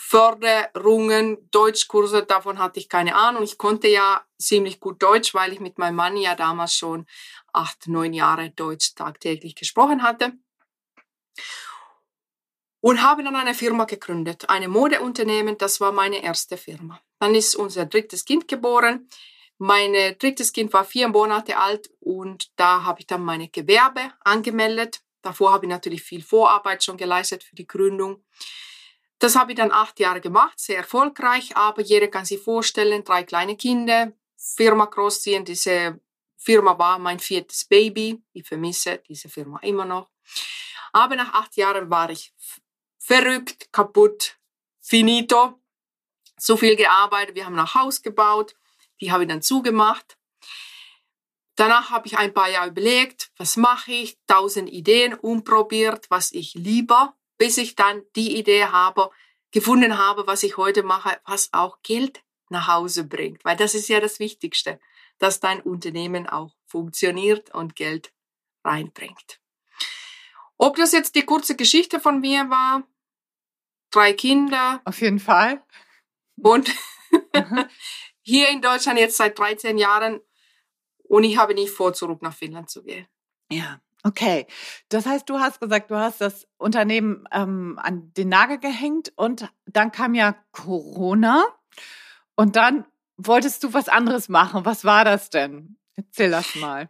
Förderungen, 0.06 1.50
Deutschkurse, 1.50 2.24
davon 2.24 2.60
hatte 2.60 2.80
ich 2.80 2.90
keine 2.90 3.16
Ahnung. 3.16 3.42
Ich 3.42 3.58
konnte 3.58 3.88
ja 3.88 4.22
ziemlich 4.38 4.80
gut 4.82 5.02
Deutsch, 5.02 5.34
weil 5.34 5.54
ich 5.54 5.62
mit 5.62 5.78
meinem 5.78 5.96
Mann 5.96 6.18
ja 6.18 6.36
damals 6.36 6.76
schon 6.76 7.08
acht, 7.54 7.88
neun 7.88 8.14
Jahre 8.14 8.52
Deutsch 8.52 8.96
tagtäglich 8.96 9.56
gesprochen 9.56 10.04
hatte. 10.04 10.34
Und 12.82 13.02
habe 13.02 13.24
dann 13.24 13.36
eine 13.36 13.54
Firma 13.56 13.86
gegründet, 13.86 14.50
eine 14.50 14.68
Modeunternehmen, 14.68 15.58
das 15.58 15.80
war 15.80 15.94
meine 15.94 16.22
erste 16.22 16.58
Firma. 16.58 17.00
Dann 17.20 17.34
ist 17.34 17.56
unser 17.56 17.86
drittes 17.86 18.26
Kind 18.26 18.50
geboren. 18.50 19.08
Mein 19.58 19.94
drittes 20.20 20.52
Kind 20.52 20.74
war 20.74 20.84
vier 20.84 21.08
Monate 21.08 21.58
alt 21.58 21.90
und 22.02 22.52
da 22.58 22.84
habe 22.84 23.00
ich 23.00 23.08
dann 23.08 23.24
meine 23.24 23.48
Gewerbe 23.48 24.12
angemeldet. 24.20 25.02
Davor 25.22 25.54
habe 25.54 25.66
ich 25.66 25.70
natürlich 25.70 26.04
viel 26.04 26.22
Vorarbeit 26.22 26.84
schon 26.84 26.98
geleistet 26.98 27.44
für 27.44 27.56
die 27.56 27.66
Gründung. 27.66 28.24
Das 29.24 29.38
habe 29.38 29.54
ich 29.54 29.58
dann 29.58 29.72
acht 29.72 30.02
Jahre 30.02 30.20
gemacht, 30.20 30.60
sehr 30.60 30.76
erfolgreich, 30.76 31.56
aber 31.56 31.82
jeder 31.82 32.10
kann 32.10 32.26
sich 32.26 32.42
vorstellen, 32.42 33.06
drei 33.06 33.24
kleine 33.24 33.56
Kinder, 33.56 34.12
Firma 34.36 34.84
großziehen. 34.84 35.46
Diese 35.46 36.02
Firma 36.36 36.78
war 36.78 37.00
mein 37.00 37.20
viertes 37.20 37.64
Baby. 37.64 38.22
Ich 38.34 38.46
vermisse 38.46 39.02
diese 39.08 39.30
Firma 39.30 39.60
immer 39.62 39.86
noch. 39.86 40.10
Aber 40.92 41.16
nach 41.16 41.34
acht 41.36 41.56
Jahren 41.56 41.90
war 41.90 42.10
ich 42.10 42.34
verrückt, 43.00 43.72
kaputt, 43.72 44.38
finito. 44.82 45.58
So 46.36 46.58
viel 46.58 46.76
gearbeitet, 46.76 47.36
wir 47.36 47.46
haben 47.46 47.58
ein 47.58 47.74
Haus 47.76 48.02
gebaut, 48.02 48.58
die 49.00 49.14
habe 49.14 49.24
ich 49.24 49.30
dann 49.30 49.42
zugemacht. 49.42 50.18
Danach 51.56 51.92
habe 51.92 52.08
ich 52.08 52.18
ein 52.18 52.34
paar 52.34 52.50
Jahre 52.50 52.72
überlegt, 52.72 53.32
was 53.38 53.56
mache 53.56 53.94
ich, 53.94 54.18
tausend 54.28 54.70
Ideen 54.70 55.14
umprobiert, 55.14 56.08
was 56.10 56.34
ich 56.34 56.56
lieber 56.56 57.16
bis 57.44 57.58
ich 57.58 57.76
dann 57.76 58.04
die 58.16 58.38
Idee 58.38 58.68
habe, 58.68 59.12
gefunden 59.52 59.98
habe, 59.98 60.26
was 60.28 60.44
ich 60.44 60.56
heute 60.56 60.82
mache, 60.82 61.20
was 61.26 61.52
auch 61.52 61.82
Geld 61.84 62.24
nach 62.48 62.70
Hause 62.70 63.04
bringt. 63.04 63.44
Weil 63.44 63.58
das 63.58 63.76
ist 63.76 63.90
ja 63.90 64.00
das 64.00 64.20
Wichtigste, 64.20 64.80
dass 65.18 65.42
dein 65.42 65.60
Unternehmen 65.60 66.26
auch 66.26 66.56
funktioniert 66.68 67.54
und 67.54 67.76
Geld 67.76 68.14
reinbringt. 68.64 69.42
Ob 70.58 70.78
das 70.78 70.94
jetzt 70.94 71.16
die 71.16 71.24
kurze 71.24 71.58
Geschichte 71.58 72.00
von 72.00 72.22
mir 72.22 72.50
war, 72.50 72.88
drei 73.92 74.14
Kinder. 74.14 74.82
Auf 74.86 75.02
jeden 75.02 75.20
Fall. 75.20 75.62
Und 76.42 76.70
mhm. 77.34 77.66
hier 78.22 78.48
in 78.52 78.62
Deutschland 78.62 79.00
jetzt 79.00 79.18
seit 79.18 79.38
13 79.38 79.78
Jahren 79.78 80.22
und 81.04 81.26
ich 81.26 81.36
habe 81.36 81.56
nicht 81.56 81.72
vor, 81.72 81.94
zurück 81.94 82.22
nach 82.22 82.34
Finnland 82.34 82.70
zu 82.70 82.84
gehen. 82.84 83.06
Ja, 83.52 83.82
Okay, 84.04 84.48
das 84.90 85.06
heißt, 85.06 85.30
du 85.30 85.40
hast 85.40 85.62
gesagt, 85.62 85.90
du 85.90 85.96
hast 85.96 86.20
das 86.20 86.46
Unternehmen 86.58 87.26
ähm, 87.32 87.80
an 87.82 88.12
den 88.18 88.28
Nagel 88.28 88.60
gehängt 88.60 89.14
und 89.16 89.50
dann 89.66 89.94
kam 89.94 90.14
ja 90.14 90.36
Corona 90.52 91.46
und 92.36 92.58
dann 92.58 92.86
wolltest 93.16 93.64
du 93.64 93.74
was 93.74 93.88
anderes 93.88 94.28
machen. 94.28 94.66
Was 94.66 94.84
war 94.84 95.06
das 95.06 95.30
denn? 95.30 95.78
Erzähl 95.96 96.32
das 96.32 96.56
mal. 96.56 96.90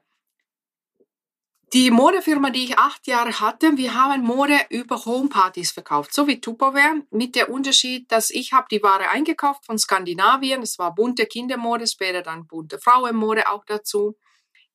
Die 1.74 1.89
Modefirma, 1.89 2.51
die 2.51 2.65
ich 2.65 2.77
acht 2.77 3.08
Jahre 3.08 3.39
hatte, 3.39 3.77
wir 3.77 3.96
haben 3.96 4.22
Mode 4.22 4.60
über 4.70 5.05
Homepartys 5.05 5.72
verkauft, 5.72 6.13
so 6.13 6.27
wie 6.27 6.39
Tupperware, 6.39 7.01
mit 7.10 7.36
der 7.36 7.50
Unterschied, 7.50 8.12
dass 8.12 8.29
ich 8.29 8.53
habe 8.53 8.67
die 8.70 8.84
Ware 8.84 9.10
eingekauft 9.10 9.65
von 9.65 9.79
Skandinavien, 9.79 10.62
es 10.62 10.77
war 10.77 10.93
bunte 10.93 11.25
Kindermode, 11.25 11.88
später 11.88 12.22
dann 12.22 12.46
bunte 12.46 12.77
Frauenmode 12.77 13.50
auch 13.50 13.65
dazu 13.65 14.15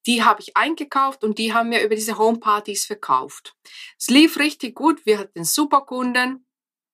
die 0.07 0.25
habe 0.25 0.41
ich 0.41 0.57
eingekauft 0.57 1.25
und 1.25 1.39
die 1.39 1.53
haben 1.53 1.71
wir 1.71 1.83
über 1.83 1.95
diese 1.95 2.19
Homepartys 2.19 2.87
verkauft. 2.87 3.57
Es 3.99 4.09
lief 4.09 4.39
richtig 4.39 4.75
gut. 4.75 5.05
Wir 5.05 5.19
hatten 5.19 5.45
super 5.45 5.83
Kunden, 5.83 6.47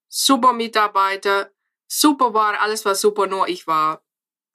super 0.08 0.52
Mitarbeiter, 0.52 1.50
super 1.86 2.34
Ware, 2.34 2.60
alles 2.60 2.84
war 2.84 2.94
super, 2.94 3.26
nur 3.26 3.48
ich 3.48 3.66
war 3.66 4.04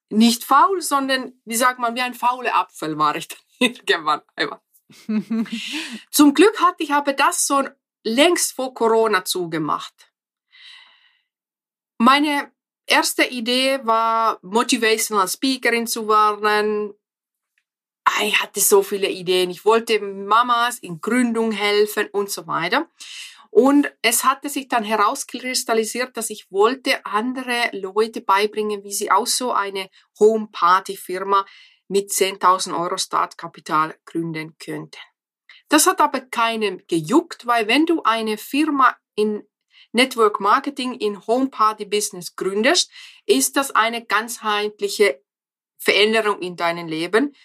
nicht 0.10 0.44
faul, 0.44 0.82
sondern, 0.82 1.34
wie 1.46 1.56
sagt 1.56 1.80
man, 1.80 1.96
wie 1.96 2.02
ein 2.02 2.14
fauler 2.14 2.56
Apfel 2.56 2.98
war 2.98 3.16
ich 3.16 3.28
dann 3.28 3.40
irgendwann. 3.60 4.22
Zum 6.12 6.34
Glück 6.34 6.60
hatte 6.62 6.84
ich 6.84 6.92
aber 6.92 7.14
das 7.14 7.46
so 7.46 7.64
längst 8.04 8.54
vor 8.54 8.74
Corona 8.74 9.24
zugemacht. 9.24 10.12
Meine 11.98 12.52
erste 12.88 13.26
Idee 13.26 13.82
war, 13.84 14.40
Motivational 14.42 15.28
Speakerin 15.28 15.86
zu 15.86 16.08
werden, 16.08 16.94
ich 18.24 18.42
hatte 18.42 18.60
so 18.60 18.84
viele 18.84 19.10
Ideen. 19.10 19.50
Ich 19.50 19.66
wollte 19.66 20.00
Mamas 20.00 20.80
in 20.80 21.02
Gründung 21.02 21.52
helfen 21.52 22.08
und 22.12 22.30
so 22.30 22.48
weiter. 22.48 22.88
Und 23.52 23.92
es 24.02 24.24
hatte 24.24 24.48
sich 24.48 24.68
dann 24.68 24.84
herauskristallisiert, 24.84 26.16
dass 26.16 26.30
ich 26.30 26.52
wollte 26.52 27.06
andere 27.06 27.70
Leute 27.72 28.22
beibringen, 28.22 28.84
wie 28.84 28.94
sie 28.94 29.12
auch 29.12 29.26
so 29.26 29.52
eine 29.52 29.90
Home-Party-Firma 30.20 31.46
mit 31.88 32.12
10.000 32.12 32.80
Euro 32.80 32.98
Startkapital 32.98 33.96
gründen 34.06 34.56
könnten. 34.60 35.00
Das 35.68 35.88
hat 35.88 36.00
aber 36.00 36.22
keinem 36.22 36.82
gejuckt, 36.88 37.48
weil 37.48 37.68
wenn 37.68 37.86
du 37.86 38.04
eine 38.04 38.38
Firma 38.38 38.96
in 39.16 39.44
Network 39.92 40.40
Marketing 40.40 40.94
in 40.94 41.26
Home 41.26 41.50
Party 41.50 41.86
Business 41.86 42.36
gründest, 42.36 42.92
ist 43.26 43.56
das 43.56 43.72
eine 43.72 44.06
ganzheitliche 44.06 45.24
Veränderung 45.80 46.40
in 46.42 46.56
deinem 46.56 46.88
Leben 46.88 47.36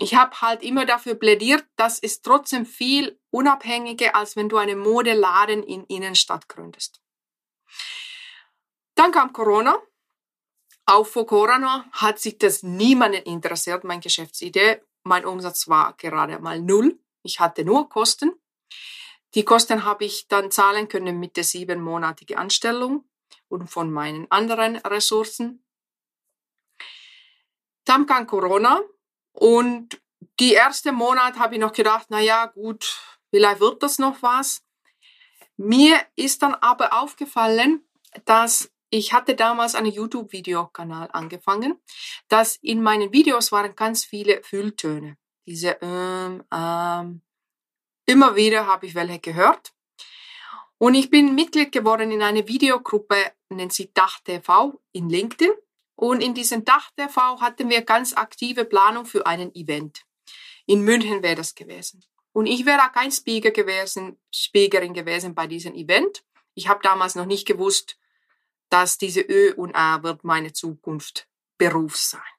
ich 0.00 0.14
habe 0.14 0.40
halt 0.40 0.62
immer 0.62 0.86
dafür 0.86 1.14
plädiert, 1.14 1.64
dass 1.76 1.98
es 1.98 2.22
trotzdem 2.22 2.64
viel 2.64 3.20
unabhängiger, 3.30 4.16
als 4.16 4.36
wenn 4.36 4.48
du 4.48 4.56
einen 4.56 4.78
Modeladen 4.78 5.62
in 5.62 5.84
Innenstadt 5.84 6.48
gründest. 6.48 7.00
Dann 8.94 9.12
kam 9.12 9.32
Corona. 9.32 9.78
Auch 10.86 11.06
vor 11.06 11.26
Corona 11.26 11.88
hat 11.92 12.18
sich 12.18 12.38
das 12.38 12.62
niemanden 12.62 13.22
interessiert, 13.22 13.84
meine 13.84 14.00
Geschäftsidee. 14.00 14.82
Mein 15.04 15.24
Umsatz 15.24 15.68
war 15.68 15.94
gerade 15.94 16.38
mal 16.38 16.60
null. 16.60 16.98
Ich 17.22 17.40
hatte 17.40 17.64
nur 17.64 17.88
Kosten. 17.88 18.32
Die 19.34 19.44
Kosten 19.44 19.84
habe 19.84 20.04
ich 20.04 20.26
dann 20.28 20.50
zahlen 20.50 20.88
können 20.88 21.20
mit 21.20 21.36
der 21.36 21.44
siebenmonatigen 21.44 22.36
Anstellung 22.36 23.04
und 23.48 23.68
von 23.68 23.90
meinen 23.90 24.30
anderen 24.30 24.76
Ressourcen. 24.76 25.64
Dann 27.84 28.06
kam 28.06 28.26
Corona 28.26 28.80
und 29.32 30.00
die 30.38 30.52
erste 30.52 30.92
Monat 30.92 31.38
habe 31.38 31.54
ich 31.54 31.60
noch 31.60 31.72
gedacht, 31.72 32.06
na 32.08 32.20
ja, 32.20 32.46
gut, 32.46 33.00
vielleicht 33.30 33.60
wird 33.60 33.82
das 33.82 33.98
noch 33.98 34.22
was. 34.22 34.62
Mir 35.56 36.00
ist 36.16 36.42
dann 36.42 36.54
aber 36.54 36.92
aufgefallen, 37.02 37.84
dass 38.24 38.70
ich 38.90 39.12
hatte 39.12 39.36
damals 39.36 39.74
einen 39.74 39.92
YouTube-Videokanal 39.92 41.08
angefangen, 41.12 41.80
dass 42.28 42.56
in 42.56 42.82
meinen 42.82 43.12
Videos 43.12 43.52
waren 43.52 43.76
ganz 43.76 44.04
viele 44.04 44.42
Fülltöne. 44.42 45.16
Diese 45.46 45.78
ähm, 45.80 46.42
ähm, 46.52 47.22
immer 48.06 48.34
wieder 48.34 48.66
habe 48.66 48.86
ich 48.86 48.94
welche 48.94 49.20
gehört. 49.20 49.72
Und 50.78 50.94
ich 50.94 51.10
bin 51.10 51.34
Mitglied 51.34 51.72
geworden 51.72 52.10
in 52.10 52.22
einer 52.22 52.48
Videogruppe, 52.48 53.32
nennt 53.50 53.72
sie 53.72 53.92
Dach 53.92 54.20
TV 54.20 54.80
in 54.92 55.08
LinkedIn. 55.08 55.52
Und 56.00 56.22
in 56.22 56.32
diesem 56.32 56.64
Dach 56.64 56.90
TV 56.96 57.42
hatten 57.42 57.68
wir 57.68 57.82
ganz 57.82 58.14
aktive 58.14 58.64
Planung 58.64 59.04
für 59.04 59.26
einen 59.26 59.54
Event. 59.54 60.06
In 60.64 60.80
München 60.80 61.22
wäre 61.22 61.34
das 61.34 61.54
gewesen. 61.54 62.02
und 62.32 62.46
ich 62.46 62.64
wäre 62.64 62.90
kein 62.94 63.12
Speaker 63.12 63.50
gewesen, 63.50 64.18
Speakerin 64.34 64.94
gewesen 64.94 65.34
bei 65.34 65.46
diesem 65.46 65.74
Event. 65.74 66.24
Ich 66.54 66.68
habe 66.68 66.80
damals 66.82 67.16
noch 67.16 67.26
nicht 67.26 67.46
gewusst, 67.46 67.98
dass 68.70 68.96
diese 68.96 69.20
Ö 69.20 69.52
und 69.54 69.74
A 69.74 70.02
wird 70.02 70.24
meine 70.24 70.54
Zukunft 70.54 71.28
Beruf 71.58 71.96
sein. 71.98 72.32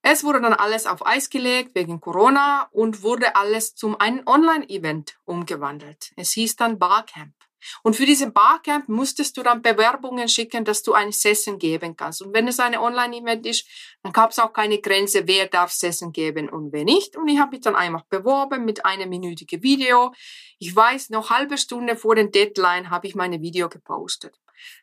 Es 0.00 0.24
wurde 0.24 0.40
dann 0.40 0.54
alles 0.54 0.86
auf 0.86 1.04
Eis 1.04 1.28
gelegt 1.28 1.74
wegen 1.74 2.00
Corona 2.00 2.70
und 2.72 3.02
wurde 3.02 3.36
alles 3.36 3.74
zum 3.74 4.00
einen 4.00 4.26
Online-Event 4.26 5.18
umgewandelt. 5.26 6.12
Es 6.16 6.32
hieß 6.32 6.56
dann 6.56 6.78
Barcamp. 6.78 7.34
Und 7.82 7.96
für 7.96 8.06
diesen 8.06 8.32
Barcamp 8.32 8.88
musstest 8.88 9.36
du 9.36 9.42
dann 9.42 9.62
Bewerbungen 9.62 10.28
schicken, 10.28 10.64
dass 10.64 10.82
du 10.82 10.92
eine 10.92 11.12
Session 11.12 11.58
geben 11.58 11.96
kannst. 11.96 12.22
Und 12.22 12.34
wenn 12.34 12.48
es 12.48 12.60
eine 12.60 12.80
Online-Event 12.80 13.46
ist, 13.46 13.66
dann 14.02 14.12
gab 14.12 14.30
es 14.30 14.38
auch 14.38 14.52
keine 14.52 14.80
Grenze, 14.80 15.26
wer 15.26 15.46
darf 15.46 15.72
Session 15.72 16.12
geben 16.12 16.48
und 16.48 16.72
wer 16.72 16.84
nicht. 16.84 17.16
Und 17.16 17.28
ich 17.28 17.38
habe 17.38 17.52
mich 17.52 17.60
dann 17.60 17.76
einfach 17.76 18.04
beworben 18.04 18.64
mit 18.64 18.84
einem 18.84 19.08
minütigen 19.08 19.62
Video. 19.62 20.12
Ich 20.58 20.74
weiß, 20.74 21.10
noch 21.10 21.30
halbe 21.30 21.58
Stunde 21.58 21.96
vor 21.96 22.14
den 22.14 22.30
Deadline 22.30 22.90
habe 22.90 23.06
ich 23.06 23.14
meine 23.14 23.40
Video 23.40 23.68
gepostet. 23.68 24.38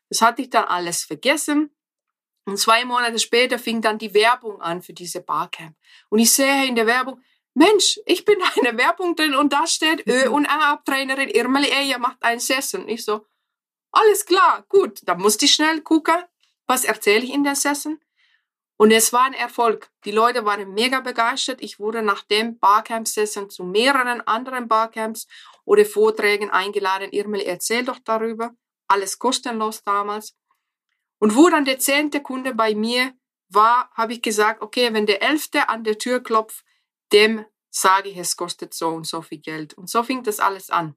Das 0.09 0.21
hatte 0.21 0.41
ich 0.41 0.49
dann 0.49 0.65
alles 0.65 1.03
vergessen. 1.03 1.71
Und 2.45 2.57
zwei 2.57 2.85
Monate 2.85 3.19
später 3.19 3.59
fing 3.59 3.81
dann 3.81 3.97
die 3.97 4.13
Werbung 4.13 4.61
an 4.61 4.81
für 4.81 4.93
diese 4.93 5.21
Barcamp. 5.21 5.75
Und 6.09 6.19
ich 6.19 6.31
sehe 6.31 6.65
in 6.65 6.75
der 6.75 6.87
Werbung, 6.87 7.21
Mensch, 7.57 7.99
ich 8.05 8.23
bin 8.23 8.37
eine 8.55 8.77
Werbung 8.77 9.15
drin 9.15 9.33
und 9.33 9.51
da 9.51 9.65
steht 9.65 10.05
Ö- 10.07 10.29
und 10.29 10.45
A-Trainerin 10.45 11.27
Irmeli 11.29 11.69
Eja 11.69 11.97
macht 11.97 12.17
ein 12.21 12.39
Session. 12.39 12.87
Ich 12.87 13.03
so, 13.03 13.25
alles 13.91 14.27
klar, 14.27 14.63
gut. 14.69 14.99
Da 15.05 15.15
musste 15.15 15.45
ich 15.45 15.55
schnell 15.55 15.81
gucken, 15.81 16.23
was 16.67 16.83
erzähle 16.83 17.23
ich 17.23 17.33
in 17.33 17.43
der 17.43 17.55
Session. 17.55 17.99
Und 18.77 18.91
es 18.91 19.11
war 19.11 19.23
ein 19.23 19.33
Erfolg. 19.33 19.89
Die 20.05 20.11
Leute 20.11 20.45
waren 20.45 20.71
mega 20.75 20.99
begeistert. 20.99 21.63
Ich 21.63 21.79
wurde 21.79 22.03
nach 22.03 22.21
dem 22.25 22.59
Barcamp-Session 22.59 23.49
zu 23.49 23.63
mehreren 23.63 24.21
anderen 24.21 24.67
Barcamps 24.67 25.25
oder 25.65 25.83
Vorträgen 25.83 26.51
eingeladen. 26.51 27.11
Irmeli, 27.11 27.45
erzähl 27.45 27.83
doch 27.83 27.97
darüber. 28.05 28.51
Alles 28.87 29.17
kostenlos 29.17 29.83
damals. 29.83 30.35
Und 31.17 31.35
wo 31.35 31.49
dann 31.49 31.65
der 31.65 31.79
zehnte 31.79 32.21
Kunde 32.21 32.53
bei 32.53 32.75
mir 32.75 33.13
war, 33.49 33.89
habe 33.95 34.13
ich 34.13 34.21
gesagt, 34.21 34.61
okay, 34.61 34.93
wenn 34.93 35.07
der 35.07 35.23
elfte 35.23 35.69
an 35.69 35.83
der 35.83 35.97
Tür 35.97 36.21
klopft, 36.21 36.63
dem 37.13 37.45
sage 37.69 38.09
ich, 38.09 38.17
es 38.17 38.37
kostet 38.37 38.73
so 38.73 38.89
und 38.89 39.05
so 39.05 39.21
viel 39.21 39.39
Geld. 39.39 39.73
Und 39.73 39.89
so 39.89 40.03
fing 40.03 40.23
das 40.23 40.39
alles 40.39 40.69
an. 40.69 40.95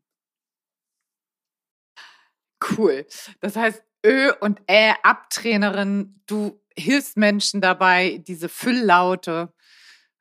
Cool. 2.76 3.06
Das 3.40 3.56
heißt, 3.56 3.82
Ö 4.04 4.32
und 4.40 4.60
Ä 4.68 4.94
Abtrainerin, 5.02 6.22
du 6.26 6.60
hilfst 6.76 7.16
Menschen 7.16 7.60
dabei, 7.60 8.22
diese 8.26 8.48
Fülllaute 8.48 9.52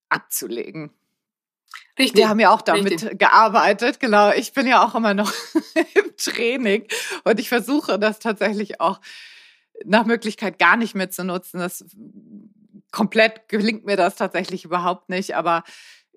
abzulegen. 0.10 0.92
Richtig. 1.98 2.18
Wir 2.18 2.30
haben 2.30 2.40
ja 2.40 2.52
auch 2.52 2.62
damit 2.62 2.94
Richtig. 2.94 3.20
gearbeitet, 3.20 4.00
genau. 4.00 4.32
Ich 4.32 4.54
bin 4.54 4.68
ja 4.68 4.84
auch 4.86 4.96
immer 4.96 5.14
noch 5.14 5.32
im 5.94 6.16
Training 6.18 6.88
und 7.26 7.40
ich 7.40 7.50
versuche 7.50 8.00
das 8.00 8.20
tatsächlich 8.20 8.80
auch 8.80 9.02
nach 9.86 10.06
Möglichkeit 10.06 10.60
gar 10.60 10.78
nicht 10.78 10.96
mehr 10.96 11.10
zu 11.10 11.24
nutzen. 11.24 11.60
Das 11.60 11.86
komplett 12.92 13.48
gelingt 13.50 13.86
mir 13.86 13.98
das 13.98 14.16
tatsächlich 14.16 14.66
überhaupt 14.66 15.10
nicht, 15.10 15.36
aber 15.36 15.64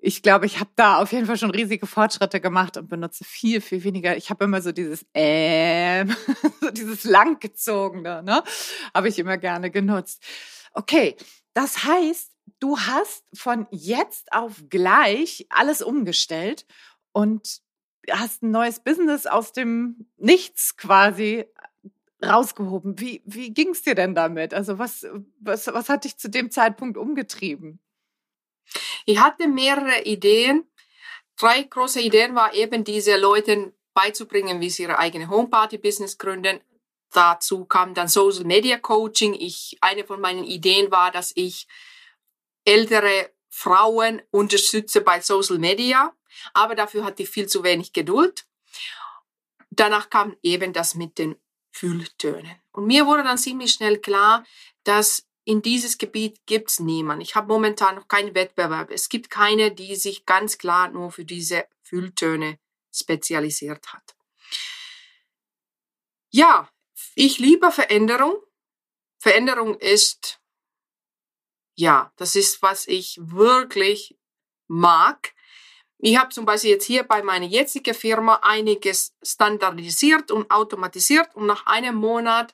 ich 0.05 0.21
glaube, 0.21 0.45
ich 0.45 0.59
habe 0.59 0.69
da 0.75 1.01
auf 1.01 1.13
jeden 1.13 1.25
Fall 1.25 1.37
schon 1.37 1.51
riesige 1.51 1.87
Fortschritte 1.87 2.41
gemacht 2.41 2.75
und 2.75 2.89
benutze 2.89 3.23
viel, 3.23 3.61
viel 3.61 3.85
weniger. 3.85 4.17
Ich 4.17 4.29
habe 4.29 4.43
immer 4.43 4.61
so 4.61 4.73
dieses 4.73 5.05
äh, 5.13 6.05
so 6.61 6.71
dieses 6.71 7.05
langgezogene, 7.05 8.21
ne? 8.21 8.43
Habe 8.93 9.07
ich 9.07 9.17
immer 9.17 9.37
gerne 9.37 9.71
genutzt. 9.71 10.21
Okay, 10.73 11.15
das 11.53 11.85
heißt, 11.85 12.31
du 12.59 12.77
hast 12.77 13.23
von 13.33 13.65
jetzt 13.71 14.33
auf 14.33 14.63
gleich 14.69 15.45
alles 15.49 15.81
umgestellt 15.81 16.65
und 17.13 17.61
hast 18.11 18.43
ein 18.43 18.51
neues 18.51 18.81
Business 18.81 19.25
aus 19.25 19.53
dem 19.53 20.07
Nichts 20.17 20.75
quasi 20.75 21.45
rausgehoben. 22.23 22.99
Wie, 22.99 23.21
wie 23.25 23.53
ging 23.53 23.69
es 23.69 23.81
dir 23.81 23.95
denn 23.95 24.15
damit? 24.15 24.53
Also 24.53 24.79
was, 24.79 25.05
was, 25.39 25.67
was 25.67 25.89
hat 25.89 26.03
dich 26.03 26.17
zu 26.17 26.29
dem 26.29 26.51
Zeitpunkt 26.51 26.97
umgetrieben? 26.97 27.79
Ich 29.05 29.19
hatte 29.19 29.47
mehrere 29.47 30.03
Ideen. 30.03 30.69
Drei 31.37 31.63
große 31.63 32.01
Ideen 32.01 32.35
war 32.35 32.53
eben 32.53 32.83
diese 32.83 33.17
Leuten 33.17 33.73
beizubringen, 33.93 34.61
wie 34.61 34.69
sie 34.69 34.83
ihre 34.83 34.99
eigene 34.99 35.29
Homeparty-Business 35.29 36.17
gründen. 36.17 36.59
Dazu 37.11 37.65
kam 37.65 37.93
dann 37.93 38.07
Social 38.07 38.45
Media 38.45 38.77
Coaching. 38.77 39.33
Ich, 39.33 39.77
eine 39.81 40.03
von 40.03 40.19
meinen 40.19 40.43
Ideen 40.43 40.91
war, 40.91 41.11
dass 41.11 41.31
ich 41.35 41.67
ältere 42.65 43.31
Frauen 43.49 44.21
unterstütze 44.31 45.01
bei 45.01 45.21
Social 45.21 45.59
Media. 45.59 46.15
Aber 46.53 46.75
dafür 46.75 47.03
hatte 47.03 47.23
ich 47.23 47.29
viel 47.29 47.47
zu 47.47 47.63
wenig 47.63 47.93
Geduld. 47.93 48.47
Danach 49.69 50.09
kam 50.09 50.35
eben 50.41 50.73
das 50.73 50.95
mit 50.95 51.17
den 51.17 51.35
Fühltönen. 51.73 52.55
Und 52.71 52.85
mir 52.85 53.07
wurde 53.07 53.23
dann 53.23 53.37
ziemlich 53.37 53.73
schnell 53.73 53.97
klar, 53.99 54.45
dass 54.83 55.27
in 55.43 55.61
dieses 55.61 55.97
Gebiet 55.97 56.39
gibt's 56.45 56.79
niemand. 56.79 57.21
Ich 57.21 57.35
habe 57.35 57.47
momentan 57.47 57.95
noch 57.95 58.07
keinen 58.07 58.35
Wettbewerb. 58.35 58.91
Es 58.91 59.09
gibt 59.09 59.29
keine, 59.29 59.71
die 59.71 59.95
sich 59.95 60.25
ganz 60.25 60.57
klar 60.57 60.89
nur 60.89 61.11
für 61.11 61.25
diese 61.25 61.65
Fühltöne 61.81 62.59
spezialisiert 62.93 63.91
hat. 63.91 64.15
Ja, 66.29 66.69
ich 67.15 67.39
liebe 67.39 67.71
Veränderung. 67.71 68.35
Veränderung 69.19 69.75
ist, 69.79 70.39
ja, 71.75 72.13
das 72.17 72.35
ist, 72.35 72.61
was 72.61 72.87
ich 72.87 73.17
wirklich 73.19 74.17
mag. 74.67 75.33
Ich 76.05 76.17
habe 76.17 76.31
zum 76.31 76.45
Beispiel 76.45 76.71
jetzt 76.71 76.83
hier 76.83 77.03
bei 77.03 77.23
meiner 77.23 77.45
jetzigen 77.45 77.93
Firma 77.93 78.41
einiges 78.41 79.15
standardisiert 79.23 80.31
und 80.31 80.51
automatisiert 80.51 81.33
und 81.33 81.45
nach 81.45 81.65
einem 81.65 81.95
Monat 81.95 82.53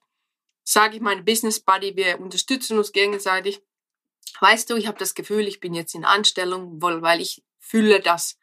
sage 0.63 0.97
ich 0.97 1.01
meinem 1.01 1.25
Business 1.25 1.59
Buddy, 1.59 1.95
wir 1.95 2.19
unterstützen 2.19 2.77
uns 2.77 2.91
gegenseitig. 2.91 3.59
Weißt 4.39 4.69
du, 4.69 4.75
ich 4.75 4.85
habe 4.85 4.99
das 4.99 5.15
Gefühl, 5.15 5.47
ich 5.47 5.59
bin 5.59 5.73
jetzt 5.73 5.95
in 5.95 6.05
Anstellung, 6.05 6.79
weil 6.79 7.21
ich 7.21 7.41
fühle 7.57 8.01
das. 8.01 8.37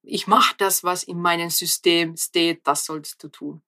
Ich 0.00 0.26
mache 0.26 0.54
das, 0.56 0.82
was 0.84 1.02
in 1.02 1.20
meinem 1.20 1.50
System 1.50 2.16
steht, 2.16 2.66
das 2.66 2.86
sollst 2.86 3.22
du 3.22 3.28
tun. 3.28 3.62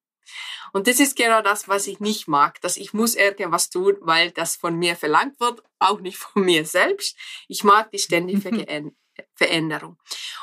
Und 0.72 0.86
das 0.86 1.00
ist 1.00 1.16
genau 1.16 1.42
das, 1.42 1.68
was 1.68 1.86
ich 1.86 2.00
nicht 2.00 2.28
mag, 2.28 2.62
dass 2.62 2.78
ich 2.78 2.94
muss 2.94 3.14
irgendwas 3.14 3.68
tun, 3.68 3.98
weil 4.00 4.30
das 4.30 4.56
von 4.56 4.74
mir 4.78 4.96
verlangt 4.96 5.38
wird, 5.38 5.62
auch 5.78 6.00
nicht 6.00 6.16
von 6.16 6.46
mir 6.46 6.64
selbst. 6.64 7.14
Ich 7.46 7.62
mag 7.62 7.90
die 7.90 7.98
ständige 7.98 8.48
Veränderung. 9.34 9.96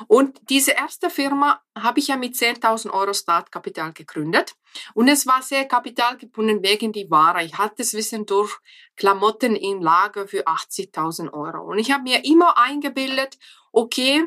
Und 0.08 0.40
diese 0.50 0.72
erste 0.72 1.10
Firma 1.10 1.62
habe 1.78 2.00
ich 2.00 2.08
ja 2.08 2.18
mit 2.18 2.36
10.000 2.36 2.92
Euro 2.92 3.14
Startkapital 3.14 3.94
gegründet. 3.94 4.56
Und 4.94 5.08
es 5.08 5.26
war 5.26 5.42
sehr 5.42 5.66
kapitalgebunden 5.66 6.62
wegen 6.64 6.92
die 6.92 7.10
Ware. 7.10 7.44
Ich 7.44 7.58
hatte 7.58 7.82
es 7.82 7.94
wissen 7.94 8.26
durch 8.26 8.58
Klamotten 8.96 9.56
im 9.56 9.82
Lager 9.82 10.28
für 10.28 10.48
80.000 10.48 11.34
Euro. 11.34 11.64
Und 11.70 11.80
ich 11.80 11.92
habe 11.92 12.04
mir 12.04 12.26
immer 12.26 12.58
eingebildet, 12.58 13.38
okay, 13.72 14.26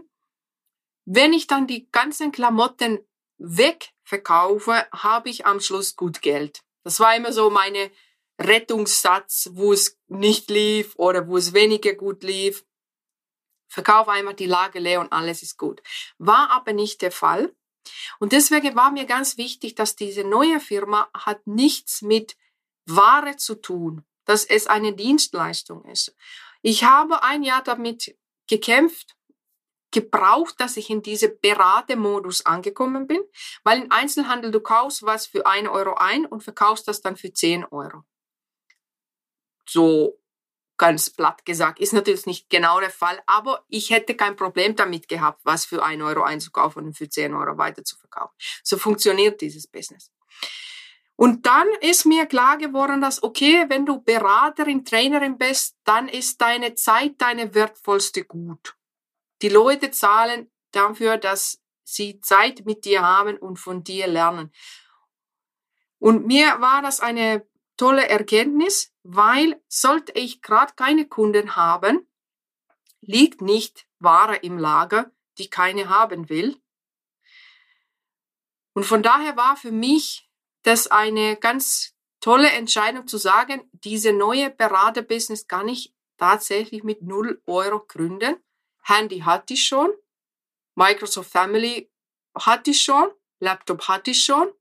wenn 1.05 1.33
ich 1.33 1.47
dann 1.47 1.67
die 1.67 1.89
ganzen 1.91 2.33
Klamotten 2.33 2.99
wegverkaufe, 3.39 4.87
habe 4.93 5.29
ich 5.29 5.47
am 5.47 5.61
Schluss 5.61 5.97
gut 5.97 6.23
Geld. 6.23 6.61
Das 6.85 7.01
war 7.01 7.17
immer 7.17 7.33
so 7.33 7.51
meine 7.51 7.91
Rettungssatz, 8.41 9.51
wo 9.53 9.73
es 9.73 9.99
nicht 10.09 10.51
lief 10.51 10.95
oder 10.97 11.29
wo 11.29 11.37
es 11.37 11.53
weniger 11.53 11.95
gut 11.95 12.23
lief. 12.23 12.65
Verkauf 13.71 14.09
einmal 14.09 14.35
die 14.35 14.47
Lage 14.47 14.81
leer 14.81 15.01
und 15.01 15.13
alles 15.13 15.43
ist 15.43 15.57
gut. 15.57 15.81
War 16.19 16.51
aber 16.51 16.73
nicht 16.73 17.03
der 17.03 17.13
Fall. 17.13 17.55
Und 18.19 18.33
deswegen 18.33 18.75
war 18.75 18.91
mir 18.91 19.07
ganz 19.07 19.37
wichtig, 19.37 19.77
dass 19.77 19.97
diese 19.97 20.25
neue 20.25 20.61
Firma 20.61 21.09
hat 21.15 21.47
nichts 21.47 22.03
mit 22.03 22.37
Ware 22.87 23.37
zu 23.37 23.55
tun, 23.55 24.05
dass 24.25 24.45
es 24.45 24.67
eine 24.67 24.93
Dienstleistung 24.93 25.85
ist. 25.85 26.15
Ich 26.63 26.85
habe 26.85 27.23
ein 27.23 27.43
Jahr 27.45 27.63
damit 27.63 28.17
gekämpft, 28.49 29.17
gebraucht, 29.93 30.57
dass 30.59 30.77
ich 30.77 30.91
in 30.91 31.03
diese 31.03 31.29
Beratemodus 31.29 32.45
angekommen 32.45 33.07
bin, 33.07 33.23
weil 33.63 33.83
im 33.83 33.93
Einzelhandel 33.93 34.51
du 34.51 34.61
kaufst 34.61 35.05
was 35.05 35.27
für 35.27 35.47
ein 35.47 35.69
Euro 35.69 35.95
ein 35.95 36.27
und 36.27 36.43
verkaufst 36.43 36.89
das 36.89 37.01
dann 37.01 37.17
für 37.17 37.33
zehn 37.33 37.65
Euro. 37.65 38.05
So 39.65 40.20
ganz 40.81 41.11
platt 41.11 41.45
gesagt. 41.45 41.79
Ist 41.79 41.93
natürlich 41.93 42.25
nicht 42.25 42.49
genau 42.49 42.81
der 42.81 42.91
Fall, 42.91 43.23
aber 43.27 43.63
ich 43.69 43.91
hätte 43.91 44.17
kein 44.17 44.35
Problem 44.35 44.75
damit 44.77 45.09
gehabt, 45.09 45.43
was 45.45 45.67
für 45.67 45.83
ein 45.83 46.01
Euro 46.01 46.23
einzukaufen 46.23 46.87
und 46.87 46.97
für 46.97 47.07
10 47.07 47.35
Euro 47.35 47.59
weiter 47.59 47.85
zu 47.85 47.99
verkaufen. 47.99 48.35
So 48.65 48.79
funktioniert 48.79 49.43
dieses 49.43 49.67
Business. 49.67 50.11
Und 51.17 51.45
dann 51.45 51.69
ist 51.83 52.07
mir 52.07 52.25
klar 52.25 52.57
geworden, 52.57 53.03
dass, 53.03 53.23
okay, 53.23 53.67
wenn 53.69 53.85
du 53.85 54.01
Beraterin, 54.01 54.87
Trainerin 54.87 55.37
bist, 55.37 55.77
dann 55.85 56.09
ist 56.09 56.41
deine 56.41 56.75
Zeit 56.77 57.17
deine 57.19 57.55
wertvollste 57.55 58.25
Gut. 58.25 58.75
Die 59.43 59.51
Leute 59.51 59.91
zahlen 59.91 60.51
dafür, 60.71 61.19
dass 61.19 61.61
sie 61.85 62.23
Zeit 62.23 62.65
mit 62.65 62.87
dir 62.87 63.03
haben 63.03 63.37
und 63.37 63.59
von 63.59 63.85
dir 63.85 64.07
lernen. 64.07 64.51
Und 65.99 66.27
mir 66.27 66.59
war 66.63 66.81
das 66.81 67.01
eine 67.01 67.47
tolle 67.77 68.09
Erkenntnis, 68.09 68.95
weil 69.03 69.61
sollte 69.69 70.13
ich 70.13 70.43
gerade 70.43 70.75
keine 70.75 71.07
Kunden 71.07 71.57
haben, 71.57 72.07
liegt 73.01 73.41
nicht 73.41 73.87
Ware 73.99 74.37
im 74.37 74.59
Lager, 74.59 75.11
die 75.39 75.49
keine 75.49 75.89
haben 75.89 76.29
will. 76.29 76.61
Und 78.75 78.85
von 78.85 79.03
daher 79.03 79.37
war 79.37 79.57
für 79.57 79.73
mich 79.73 80.31
das 80.63 80.87
eine 80.87 81.37
ganz 81.37 81.95
tolle 82.21 82.51
Entscheidung 82.51 83.07
zu 83.07 83.19
sagen, 83.19 83.69
diese 83.73 84.13
neue 84.13 84.51
Beraterbusiness 84.51 85.47
kann 85.47 85.69
ich 85.69 85.95
tatsächlich 86.19 86.85
mit 86.85 87.03
0 87.03 87.43
Euro 87.47 87.81
gründen. 87.81 88.37
Handy 88.83 89.21
hatte 89.21 89.55
ich 89.55 89.65
schon, 89.67 89.91
Microsoft 90.75 91.31
Family 91.31 91.91
hatte 92.35 92.71
ich 92.71 92.83
schon, 92.83 93.11
Laptop 93.41 93.89
hatte 93.89 94.11
ich 94.11 94.23
schon, 94.23 94.53